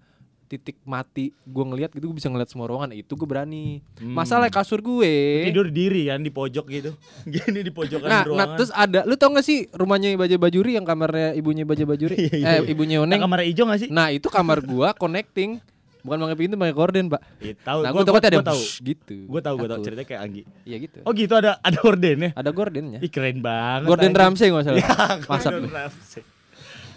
titik 0.45 0.77
mati 0.81 1.29
gue 1.36 1.63
ngeliat 1.65 1.89
gitu 1.89 2.05
gue 2.05 2.15
bisa 2.15 2.25
ngeliat 2.25 2.47
semua 2.47 2.65
ruangan 2.65 2.89
itu 2.91 3.12
gue 3.12 3.25
berani 3.25 3.84
Hmm. 3.95 4.13
masalah 4.13 4.47
kasur 4.47 4.79
gue 4.79 5.43
Tidur 5.43 5.67
diri 5.67 6.05
kan 6.05 6.19
di 6.19 6.29
pojok 6.29 6.65
gitu. 6.69 6.91
Gini 7.27 7.62
di 7.62 7.69
pojokan 7.69 8.05
nah, 8.05 8.21
nah 8.21 8.23
ruangan. 8.23 8.55
terus 8.55 8.71
ada 8.71 9.03
lu 9.03 9.13
tau 9.13 9.29
gak 9.29 9.41
sih 9.41 9.67
rumahnya 9.69 10.15
Baja 10.15 10.36
Bajuri 10.36 10.73
yang 10.73 10.84
kamarnya 10.84 11.34
ibunya 11.34 11.63
Baja 11.63 11.84
Bajuri 11.84 12.15
Iya, 12.21 12.31
iya, 12.31 12.47
eh 12.47 12.58
iya. 12.58 12.71
ibunya 12.71 12.97
Nah, 12.97 13.05
Oneng 13.05 13.19
kamar 13.19 13.39
hijau 13.43 13.65
gak 13.65 13.79
sih? 13.81 13.89
nah 13.89 14.08
itu 14.08 14.25
kamar 14.27 14.62
gua 14.62 14.93
connecting 14.93 15.60
bukan 16.05 16.17
pakai 16.21 16.37
pintu 16.37 16.55
pakai 16.55 16.71
gorden 16.71 17.05
pak 17.07 17.21
Iya, 17.39 17.53
tahu. 17.57 17.79
nah 17.81 17.89
gua, 17.89 17.97
gue 17.97 18.05
takutnya 18.07 18.29
ada 18.29 18.37
gua 18.37 18.47
tahu. 18.47 18.61
gitu 18.79 19.15
Gue 19.25 19.41
tahu, 19.41 19.55
gue 19.57 19.67
tahu 19.67 19.79
ceritanya 19.81 20.07
kayak 20.07 20.21
Anggi. 20.21 20.41
iya 20.61 20.77
gitu 20.77 20.97
Oh 21.01 21.11
gitu 21.11 21.33
ada 21.33 21.57
ada 21.59 21.79
ordennya. 21.81 22.29
ada 22.31 22.49
gordennya 22.49 22.99
Ih 22.99 23.09
keren 23.09 23.39
banget. 23.39 23.87
gorden 23.87 24.07
Anggi. 24.07 24.21
Ramsay 24.21 24.47
nggak 24.47 24.63
salah 24.63 24.77
Ya, 24.79 24.93
masak 25.25 25.51
Gordon 25.51 25.73
Ramsay. 25.73 26.23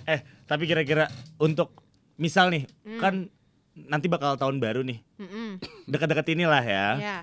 Eh, 0.07 0.19
tapi 0.45 0.65
kira-kira 0.65 1.09
untuk 1.37 1.73
misal 2.15 2.49
nih, 2.49 2.69
Hmm. 2.81 2.99
kan 2.99 3.15
nanti 3.79 4.07
bakal 4.07 4.35
tahun 4.35 4.59
baru 4.59 4.83
nih. 4.83 4.99
Mm-mm. 5.17 5.61
Dekat-dekat 5.85 6.27
inilah 6.31 6.61
ya. 6.61 6.87
Ya, 6.99 7.17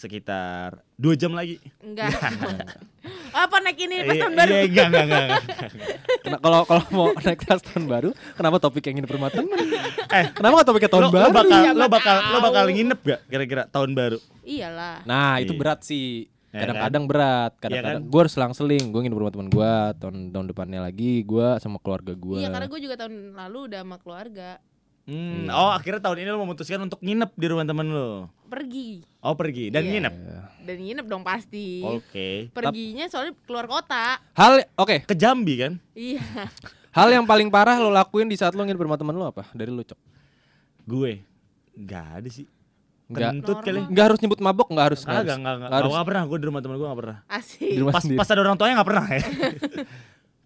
Sekitar 0.00 0.80
dua 0.94 1.12
jam 1.12 1.30
lagi. 1.30 1.60
enggak. 1.78 2.08
Apa 3.36 3.56
naik 3.58 3.78
ini 3.78 4.00
pas 4.02 4.10
Iya, 4.10 4.22
tahun 4.22 4.34
baru? 4.34 4.50
Iya, 4.50 4.62
enggak, 4.62 4.86
enggak, 4.86 5.04
enggak. 5.04 5.22
enggak. 5.22 6.40
Kalau 6.40 6.60
kalau 6.64 6.84
mau 6.90 7.06
naik 7.14 7.40
tas 7.42 7.60
tahun 7.62 7.84
baru 7.84 8.10
kenapa 8.32 8.56
topik 8.58 8.82
yang 8.82 8.96
ini 8.96 9.06
rumah 9.06 9.28
temen 9.28 9.56
Eh, 10.10 10.24
kenapa 10.30 10.52
nggak 10.56 10.68
topiknya 10.68 10.90
tahun 10.90 11.02
lo, 11.02 11.10
baru 11.10 11.22
lo 11.22 11.30
bakal 11.30 11.60
lo 11.70 11.86
bakal 11.86 12.16
lo 12.26 12.38
bakal 12.40 12.64
nginep 12.66 12.98
gak 12.98 13.20
kira-kira 13.26 13.62
tahun 13.66 13.90
baru? 13.92 14.18
Iyalah. 14.42 15.04
nah 15.04 15.36
itu 15.36 15.52
Iya. 15.52 15.58
berat 15.58 15.80
sih 15.82 16.26
Ya 16.50 16.66
kadang-kadang 16.66 17.04
berat 17.06 17.52
Iya 17.52 17.60
kadang-kadang 17.60 18.02
kan? 18.02 18.10
gue 18.10 18.20
harus 18.20 18.34
selang-seling 18.34 18.84
gue 18.86 19.00
nginep 19.00 19.16
rumah 19.16 19.30
teman 19.30 19.48
gue 19.48 19.72
tahun 19.96 20.16
tahun 20.30 20.46
depannya 20.48 20.80
lagi 20.82 21.22
gue 21.22 21.48
sama 21.58 21.78
keluarga 21.78 22.12
gue 22.12 22.36
Iya, 22.36 22.48
karena 22.48 22.66
gue 22.66 22.80
juga 22.80 22.94
tahun 22.96 23.14
lalu 23.32 23.58
udah 23.68 23.80
sama 23.80 23.96
keluarga 23.96 24.48
Hmm, 25.02 25.44
Iya. 25.44 25.52
Oh 25.52 25.70
akhirnya 25.70 26.00
tahun 26.00 26.18
ini 26.18 26.28
lo 26.28 26.38
memutuskan 26.40 26.80
untuk 26.80 26.98
nginep 26.98 27.30
di 27.32 27.46
rumah 27.46 27.64
temen 27.64 27.86
lo. 27.86 28.28
pergi 28.44 29.06
Oh 29.20 29.32
pergi 29.32 29.68
dan 29.68 29.80
Iya. 29.80 29.90
nginep. 29.92 30.14
dan 30.60 30.76
nginep 30.76 31.06
dong 31.06 31.22
pasti. 31.22 31.80
Oke. 31.80 32.50
Perginya 32.50 33.06
soalnya 33.06 33.32
keluar 33.42 33.64
kota. 33.64 34.18
hal 34.32 34.66
oke 34.74 35.02
Ke 35.02 35.14
Jambi 35.14 35.54
kan? 35.58 35.72
Iya. 35.92 36.20
hal 36.90 37.08
yang 37.08 37.24
paling 37.24 37.46
parah 37.46 37.76
lo 37.76 37.88
lakuin 37.88 38.26
di 38.26 38.34
saat 38.34 38.52
lo 38.52 38.60
nginep 38.60 38.76
rumah 38.80 38.96
teman 38.96 39.12
lo 39.12 39.24
apa 39.24 39.46
dari 39.50 39.68
lo 39.68 39.80
cok 39.80 39.98
Gue 40.82 41.22
nggak 41.72 42.06
ada 42.16 42.28
sih. 42.28 42.46
Kentut 43.08 43.58
kali. 43.58 43.82
nggak 43.84 44.04
harus 44.06 44.18
nyebut 44.18 44.38
mabok 44.38 44.68
nggak 44.68 44.86
harus 44.86 45.00
nggak 45.00 45.10
Enggak, 45.12 45.24
harus. 45.24 45.34
enggak, 45.36 45.50
enggak, 45.52 45.66
Nggak 45.66 45.80
harus. 45.80 45.90
enggak 45.90 46.06
pernah. 46.06 46.22
Gue 46.24 46.38
di 46.38 46.46
rumah 46.46 46.60
temen 46.60 46.74
gue 46.74 46.86
enggak 46.86 47.00
pernah. 47.00 47.18
Asik. 47.26 47.66
Di 47.68 47.78
rumah 47.78 47.90
Pas 47.90 48.02
sendiri. 48.02 48.18
pas 48.18 48.28
ada 48.28 48.40
orang 48.40 48.56
tuanya 48.56 48.74
enggak 48.76 48.88
pernah 48.88 49.06
ya. 49.08 49.20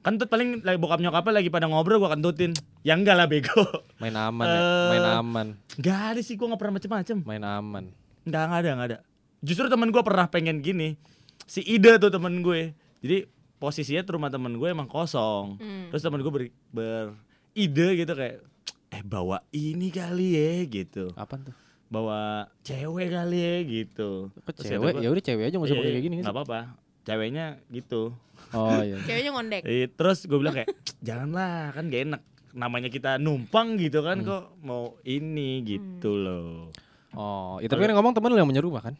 Kentut 0.05 0.29
paling 0.29 0.61
lagi 0.61 0.77
bokap 0.77 1.01
nyokapnya 1.01 1.33
lagi 1.35 1.49
pada 1.49 1.65
ngobrol 1.65 1.97
gue 1.97 2.11
kentutin. 2.11 2.53
Ya 2.83 2.93
enggak 2.93 3.17
lah 3.17 3.25
bego. 3.25 3.57
main 3.97 4.13
aman 4.13 4.45
ya 4.45 4.55
Eh. 4.55 4.89
main 4.93 5.07
aman 5.17 5.47
Enggak 5.75 6.01
ada 6.13 6.21
sih 6.21 6.37
gue 6.37 6.45
enggak 6.45 6.61
pernah 6.61 6.75
macem-macem. 6.77 7.17
main 7.21 7.41
aman 7.41 7.85
Enggak, 8.23 8.43
enggak 8.45 8.61
ada, 8.61 8.71
enggak 8.71 8.89
ada. 8.91 8.99
Justru 9.41 9.67
temen 9.67 9.89
gue 9.89 10.03
pernah 10.03 10.27
pengen 10.27 10.61
gini. 10.61 11.01
Si 11.43 11.61
Ida 11.61 11.97
tuh 11.97 12.09
temen 12.09 12.41
gue. 12.41 12.73
Jadi 13.01 13.25
posisinya 13.57 14.01
tuh 14.01 14.17
rumah 14.17 14.29
temen 14.29 14.53
gue 14.53 14.69
emang 14.69 14.85
kosong. 14.85 15.57
Hmm. 15.57 15.89
Terus 15.89 16.01
temen 16.01 16.21
gue 16.21 16.29
ber, 16.31 16.45
beride 16.71 17.89
gitu 17.97 18.13
kayak 18.13 18.45
eh 18.91 19.03
bawa 19.03 19.41
ini 19.51 19.89
kali 19.89 20.37
ya 20.37 20.53
gitu. 20.65 21.11
apa 21.15 21.35
tuh 21.35 21.57
Bawa 21.85 22.45
cewek 22.61 23.09
kali 23.09 23.39
ya 23.39 23.55
gitu. 23.63 24.29
Kok 24.35 24.53
cewek 24.59 24.93
ya 24.95 25.01
gua, 25.01 25.13
udah 25.13 25.25
cewek 25.25 25.45
aja 25.45 25.55
nggak 25.55 25.65
usah 25.65 25.75
"Iya, 25.75 25.81
pakai 25.81 25.93
kayak 25.93 26.05
gini 26.05 26.15
nggak 26.19 26.35
apa-apa. 26.35 26.61
Ceweknya 27.05 27.61
gitu. 27.69 28.17
oh 28.51 28.81
iya 28.81 28.97
Ceweknya 29.07 29.31
ngondek. 29.31 29.63
Eh, 29.63 29.87
terus 29.89 30.25
gue 30.25 30.35
bilang 30.35 30.55
kayak 30.55 30.69
janganlah 30.99 31.71
kan 31.71 31.85
gak 31.87 32.03
enak. 32.03 32.23
Namanya 32.51 32.87
kita 32.87 33.17
numpang 33.17 33.77
gitu 33.77 34.01
kan 34.01 34.17
Hmm. 34.17 34.27
kok 34.27 34.45
mau 34.59 34.97
ini 35.03 35.61
gitu 35.63 36.11
loh. 36.13 36.71
oh 37.13 37.59
ya, 37.59 37.67
tapi 37.67 37.79
kan 37.79 37.89
yang 37.89 37.99
ngomong 37.99 38.13
temen 38.13 38.29
lo 38.29 38.37
yang 38.37 38.51
rumah 38.59 38.83
kan 38.83 38.95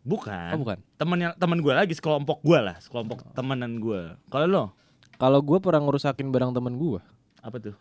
Bukan. 0.00 0.50
oh 0.50 0.58
bukan 0.58 0.78
Temennya 0.96 1.36
temen 1.36 1.58
gue 1.58 1.70
lagi 1.70 1.92
sekelompok 1.92 2.40
gue 2.40 2.56
lah, 2.56 2.74
sekelompok 2.78 3.30
temenan 3.30 3.78
gue. 3.78 4.16
Kalau 4.26 4.46
lo 4.46 4.64
kalau 5.14 5.38
gue 5.38 5.58
pernah 5.58 5.78
ngerusakin 5.80 6.26
barang 6.26 6.50
temen 6.50 6.74
gue 6.74 6.98
apa 7.38 7.56
tuh? 7.56 7.76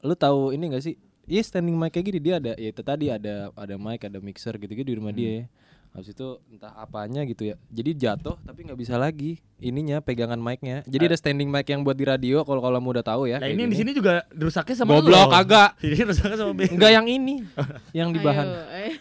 lu 0.00 0.12
tahu 0.12 0.50
ini 0.50 0.68
gak 0.68 0.82
sih 0.82 0.94
Iya 1.24 1.40
standing 1.40 1.72
mic 1.72 1.88
kayak 1.88 2.04
gini 2.04 2.18
dia 2.18 2.36
ada 2.36 2.52
ya 2.54 2.68
itu 2.68 2.82
tadi 2.82 3.08
ada 3.08 3.48
ada 3.50 3.74
mic 3.74 3.96
ada 3.98 4.20
mixer 4.20 4.52
gitu-gitu 4.54 4.84
di 4.84 4.94
rumah 4.94 5.08
Hmm. 5.08 5.20
dia 5.22 5.48
Habis 5.94 6.10
itu 6.10 6.42
entah 6.50 6.74
apanya 6.74 7.22
gitu 7.22 7.46
ya. 7.46 7.56
Jadi 7.70 7.94
jatuh 7.94 8.34
tapi 8.42 8.66
nggak 8.66 8.74
bisa 8.82 8.98
lagi 8.98 9.38
ininya 9.62 10.02
pegangan 10.02 10.42
mic-nya. 10.42 10.82
Jadi 10.90 11.06
ada 11.06 11.14
standing 11.14 11.46
mic 11.46 11.70
yang 11.70 11.86
buat 11.86 11.94
di 11.94 12.02
radio 12.02 12.42
kalau 12.42 12.58
kalau 12.58 12.82
kamu 12.82 12.98
udah 12.98 13.04
tahu 13.06 13.22
ya. 13.30 13.38
Nah 13.38 13.46
ini 13.46 13.62
yang 13.62 13.70
di 13.70 13.78
sini 13.78 13.90
juga 13.94 14.26
dirusaknya 14.34 14.74
sama 14.74 14.98
Goblok, 14.98 15.30
lo. 15.30 15.30
kagak. 15.30 15.70
Ini 15.86 16.02
rusaknya 16.02 16.36
sama 16.36 16.52
Ben. 16.52 16.74
Enggak 16.74 16.90
yang 16.98 17.06
ini, 17.06 17.34
yang 18.02 18.08
di 18.10 18.18
bahan. 18.18 18.46
Eh. 18.74 18.94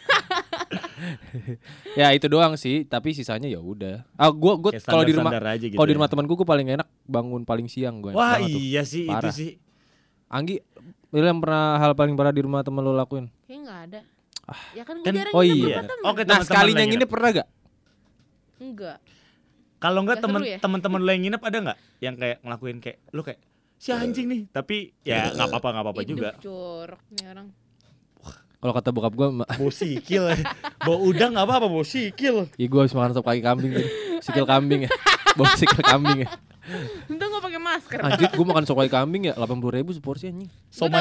Ya 1.99 2.09
itu 2.15 2.25
doang 2.31 2.55
sih, 2.55 2.87
tapi 2.87 3.11
sisanya 3.11 3.49
ya 3.49 3.59
udah. 3.59 4.07
Ah 4.15 4.31
gua 4.31 4.55
gua 4.55 4.71
kalau 4.81 5.03
di 5.03 5.13
rumah 5.13 5.33
gitu 5.59 5.75
kalau 5.75 5.87
di 5.89 5.93
ya. 5.93 5.97
rumah 5.99 6.09
temanku 6.09 6.33
gua 6.39 6.47
paling 6.47 6.67
enak 6.79 6.87
bangun 7.03 7.41
paling 7.43 7.67
siang 7.67 7.99
gua. 7.99 8.15
Wah 8.15 8.39
banget 8.39 8.55
tuh. 8.55 8.61
iya 8.61 8.81
sih 8.87 9.03
itu 9.05 9.11
Parah. 9.11 9.33
sih. 9.33 9.59
Anggi, 10.31 10.61
yang 11.11 11.37
pernah 11.43 11.77
hal 11.77 11.93
paling 11.93 12.17
parah 12.17 12.33
di 12.33 12.41
rumah 12.41 12.65
temen 12.65 12.81
lo 12.81 12.95
lakuin? 12.95 13.29
Kayaknya 13.45 13.59
nggak 13.65 13.79
ada. 13.89 13.99
Ya 14.73 14.83
kan 14.83 14.95
gue 14.95 15.05
kan- 15.05 15.15
jarang 15.15 15.33
oh 15.33 15.41
nginep 15.41 15.55
iya. 15.65 15.77
Oke 16.03 16.21
Nah 16.21 16.35
teman-teman 16.35 16.43
sekalinya 16.43 16.67
lo 16.69 16.79
yang 16.79 16.83
ini 16.85 16.95
nginep. 16.97 17.09
pernah 17.09 17.29
gak? 17.31 17.47
Enggak. 18.59 18.97
Kalau 19.77 19.99
enggak 19.99 20.17
temen 20.19 20.41
ya? 20.41 20.57
teman-teman 20.57 20.99
lo 20.99 21.09
yang 21.09 21.23
nginep 21.23 21.41
ada 21.41 21.57
nggak 21.61 21.77
yang 21.99 22.15
kayak 22.15 22.37
ngelakuin 22.39 22.77
kayak 22.79 22.97
lu 23.09 23.21
kayak 23.21 23.39
si 23.75 23.91
anjing 23.91 24.27
nih 24.27 24.41
tapi 24.47 24.95
ya 25.01 25.27
nggak 25.29 25.47
apa-apa 25.49 25.67
nggak 25.69 25.83
apa-apa 25.83 26.01
Hidup 26.01 26.11
juga. 26.13 26.29
jorok 26.39 27.01
nih 27.11 27.25
orang. 27.29 27.47
Kalau 28.55 28.71
kata 28.71 28.89
bokap 28.89 29.11
gua, 29.11 29.27
ma- 29.33 29.49
Bau 29.49 29.67
sikil. 29.67 30.23
Bau 30.79 30.95
udang 31.03 31.35
nggak 31.35 31.43
apa-apa 31.43 31.67
bau 31.67 31.83
sikil. 31.83 32.47
Ih 32.55 32.71
gua 32.71 32.87
habis 32.87 32.95
makan 32.95 33.11
sop 33.11 33.27
kaki 33.27 33.43
kambing 33.43 33.75
tadi. 33.75 33.89
Sikil 34.23 34.45
kambing 34.45 34.87
ya. 34.87 34.91
Bau 35.35 35.43
sikil 35.51 35.83
kambing 35.83 36.23
ya. 36.23 36.29
Untung 37.11 37.27
gue 37.27 37.41
pakai 37.41 37.59
masker. 37.59 37.99
Anjir 37.99 38.31
gua 38.31 38.45
makan 38.49 38.63
sop 38.63 38.79
kaki 38.79 38.87
kambing 38.89 39.27
ya 39.27 39.33
80 39.35 39.51
ribu 39.73 39.91
seporsi 39.91 40.31
anjing. 40.31 40.47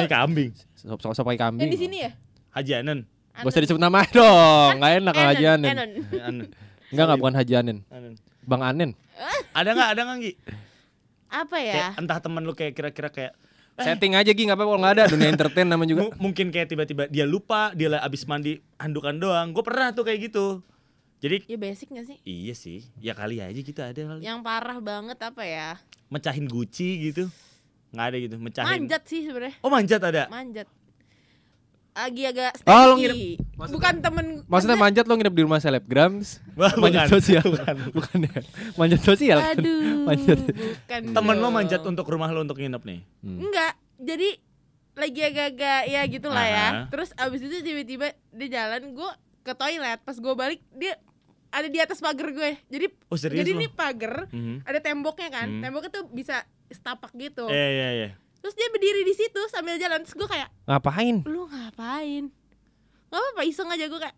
Kambing. 0.09 0.51
Sop 0.75 0.99
sop, 0.99 1.15
sop 1.15 1.23
kaki 1.25 1.39
kambing. 1.39 1.63
Yang 1.63 1.71
di 1.71 1.79
sini 1.79 1.97
ya? 2.03 2.11
Haji 2.51 2.73
Anen. 2.77 3.07
Gak 3.35 3.49
usah 3.49 3.61
disebut 3.61 3.81
nama 3.81 4.05
dong. 4.13 4.73
Gak 4.77 4.93
enak 4.99 5.15
Haji 5.15 5.45
Anen. 5.49 5.75
Enggak 6.89 7.05
enggak 7.05 7.17
bukan 7.17 7.35
Haji 7.35 7.55
Anen. 7.57 7.79
Bang 8.43 8.63
Anen. 8.63 8.91
Ada 9.53 9.71
nggak 9.71 9.89
ada 9.91 10.01
nggak 10.03 10.19
Gi? 10.19 10.33
Apa 11.29 11.57
Kayak 11.57 11.77
ya? 11.77 11.89
entah 11.95 12.19
temen 12.19 12.43
lu 12.43 12.53
kayak 12.53 12.73
kira-kira 12.73 13.09
kayak 13.09 13.33
Setting 13.75 14.13
aja 14.13 14.29
Gi, 14.29 14.43
enggak 14.43 14.57
apa-apa 14.57 14.69
kalau 14.71 14.81
enggak 14.81 14.95
ada 14.95 15.05
dunia 15.09 15.29
entertain 15.29 15.65
nama 15.65 15.85
juga. 15.85 16.01
mu- 16.03 16.17
mungkin 16.23 16.49
kayak 16.49 16.69
tiba-tiba 16.69 17.05
dia 17.07 17.25
lupa 17.25 17.73
dia 17.73 17.89
lah 17.89 18.01
abis 18.01 18.25
mandi 18.25 18.61
handukan 18.77 19.13
doang. 19.15 19.49
Gue 19.51 19.61
pernah 19.63 19.91
tuh 19.91 20.03
kayak 20.03 20.27
gitu. 20.27 20.61
Jadi 21.19 21.47
Ya 21.47 21.55
basic 21.55 21.89
gak 21.89 22.05
sih? 22.05 22.17
iya 22.23 22.51
sih, 22.53 22.83
ya 22.99 23.13
kali 23.13 23.39
aja 23.39 23.55
kita 23.55 23.87
ada 23.87 24.01
kali. 24.03 24.21
Yang 24.21 24.39
parah 24.41 24.79
banget 24.79 25.19
apa 25.19 25.43
ya? 25.43 25.79
Mecahin 26.09 26.45
guci 26.45 26.89
gitu. 27.07 27.31
Nggak 27.91 28.07
ada 28.07 28.17
gitu, 28.19 28.37
mecahin. 28.37 28.69
Manjat 28.69 29.03
sih 29.05 29.21
sebenarnya. 29.23 29.55
Oh 29.61 29.69
manjat 29.69 30.01
ada. 30.03 30.27
Manjat. 30.27 30.67
Lagi 31.93 32.23
agak 32.25 32.53
Oh, 32.65 32.85
lo 32.89 32.95
stinky. 32.97 33.37
Bukan 33.53 33.95
temen 34.01 34.27
Maksudnya 34.45 34.77
manjat 34.77 35.05
lo 35.05 35.13
nginep 35.13 35.35
di 35.35 35.43
rumah 35.43 35.59
selebgrams? 35.59 36.41
Wah, 36.59 36.73
manjat 36.75 37.05
bukan. 37.05 37.15
sosial. 37.15 37.45
Bukan. 37.45 37.77
Bukan 37.97 38.19
ya. 38.23 38.41
Manjat 38.75 39.01
sosial. 39.03 39.39
kan? 39.39 39.57
Aduh, 39.57 40.05
Manjat. 40.05 40.39
bukan. 40.41 41.03
Temen 41.13 41.37
lo 41.37 41.49
manjat 41.49 41.83
untuk 41.83 42.07
rumah 42.07 42.29
lo 42.29 42.41
untuk 42.41 42.57
nginep 42.57 42.83
nih. 42.83 43.01
Hmm. 43.21 43.39
Enggak, 43.41 43.73
jadi 43.99 44.29
lagi 44.93 45.21
agak-agak 45.23 45.81
ya 45.87 46.01
gitulah 46.07 46.47
ya. 46.47 46.67
Terus 46.89 47.13
abis 47.15 47.41
itu 47.41 47.61
tiba-tiba 47.61 48.07
dia 48.31 48.49
jalan, 48.51 48.93
gue 48.93 49.11
ke 49.43 49.53
toilet. 49.53 50.01
Pas 50.01 50.17
gue 50.17 50.35
balik 50.35 50.61
dia 50.73 50.97
ada 51.49 51.69
di 51.69 51.77
atas 51.77 52.01
pagar 52.01 52.29
gue. 52.29 52.51
Jadi 52.67 52.87
Oh 53.07 53.17
jadi 53.17 53.37
lo? 53.47 53.53
ini 53.55 53.67
pagar 53.69 54.27
Mhm. 54.29 54.65
ada 54.65 54.79
temboknya 54.81 55.29
kan. 55.29 55.47
Hmm. 55.47 55.61
Temboknya 55.61 55.93
tuh 55.93 56.05
bisa 56.09 56.41
setapak 56.67 57.13
gitu. 57.15 57.45
Iya 57.47 57.69
iya 57.69 57.89
iya. 57.93 58.09
Terus 58.43 58.55
dia 58.55 58.69
berdiri 58.69 59.01
di 59.03 59.15
situ 59.15 59.41
sambil 59.47 59.75
jalan. 59.77 60.03
Terus 60.03 60.15
gue 60.15 60.27
kayak, 60.27 60.49
Ngapain? 60.65 61.17
lu 61.25 61.47
ngapain? 61.47 62.25
Gak 63.07 63.15
apa-apa 63.15 63.43
iseng 63.45 63.69
aja 63.69 63.85
gue 63.87 64.01
kayak, 64.01 64.17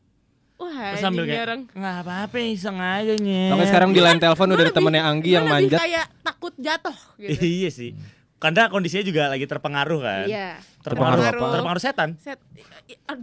wah 0.54 0.72
Terus 0.90 1.02
sambil 1.02 1.22
nih 1.22 1.30
kayak 1.30 1.44
orang. 1.44 1.60
nggak 1.68 1.96
apa-apa 2.00 2.36
iseng 2.40 2.78
aja 2.78 3.14
nyet. 3.14 3.50
Oke 3.50 3.64
sekarang 3.66 3.90
di 3.90 4.00
line 4.00 4.16
telepon 4.18 4.46
udah 4.46 4.56
ada 4.56 4.64
lebih- 4.64 4.76
temennya 4.76 5.02
Anggi 5.04 5.30
yang 5.30 5.44
lebih 5.44 5.54
manjat. 5.68 5.78
kayak 5.78 6.06
takut 6.22 6.54
jatuh 6.56 6.98
gitu. 7.18 7.36
iya 7.36 7.68
sih. 7.68 7.92
Karena 8.34 8.68
kondisinya 8.68 9.00
juga 9.02 9.22
lagi 9.26 9.44
terpengaruh 9.44 10.00
kan. 10.00 10.26
Iya. 10.26 10.60
Terpengaruh 10.78 11.16
Terpengaruh 11.16 11.40
apa? 11.40 11.54
Terpengaruh 11.54 11.82
setan. 11.82 12.10
Set. 12.18 12.38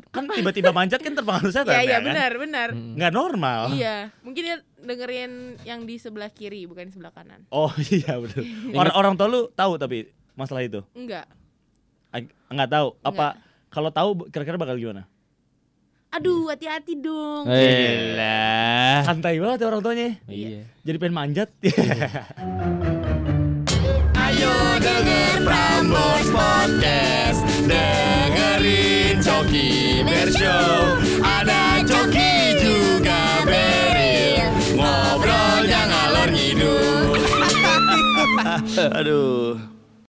Kan 0.10 0.26
tiba-tiba 0.28 0.70
manjat 0.72 0.98
kan 0.98 1.14
terpengaruh 1.14 1.50
setan. 1.52 1.72
Iya 1.72 1.80
iya 1.80 1.88
ya 1.88 1.98
kan? 1.98 2.06
benar 2.08 2.32
benar. 2.36 2.68
Hmm. 2.74 2.94
Nggak 2.98 3.12
normal. 3.12 3.62
Iya, 3.72 3.96
mungkin 4.20 4.42
dia 4.44 4.58
dengerin 4.76 5.32
yang 5.62 5.80
di 5.84 5.96
sebelah 5.96 6.30
kiri 6.30 6.66
bukan 6.66 6.84
di 6.84 6.92
sebelah 6.92 7.10
kanan. 7.10 7.46
Oh 7.50 7.70
iya 7.96 8.18
betul. 8.18 8.44
Orang 8.72 8.94
orang 8.94 9.14
tua 9.14 9.28
lu 9.28 9.42
tahu 9.48 9.78
tapi 9.78 10.10
masalah 10.34 10.62
itu. 10.62 10.82
Enggak. 10.92 11.26
Ag- 12.10 12.32
Nggak 12.48 12.70
tahu. 12.70 12.88
Apa 13.02 13.40
kalau 13.68 13.90
tahu 13.90 14.10
kira-kira 14.28 14.56
bakal 14.56 14.76
gimana? 14.76 15.08
Aduh, 16.12 16.52
hati-hati 16.52 17.00
dong. 17.00 17.48
Eh, 17.48 18.20
Elah. 18.20 19.00
Santai 19.02 19.40
banget 19.40 19.64
ya 19.64 19.68
orang 19.68 19.80
tuanya. 19.80 20.10
Iya. 20.28 20.68
Jadi 20.84 20.98
pengen 21.00 21.16
manjat. 21.16 21.48
Ayo 24.14 24.54
denger 24.80 25.44
Prambors 25.44 26.28
Podcast 26.30 27.42
Dengerin 27.64 29.20
Coki 29.20 30.02
Bershow 30.04 31.00
Ada 31.20 31.84
Coki 31.84 32.34
juga 32.60 33.20
Beril 33.44 34.48
Ngobrolnya 34.76 35.82
ngalor 35.86 36.30
ngidul 36.32 37.20
Aduh. 39.00 39.60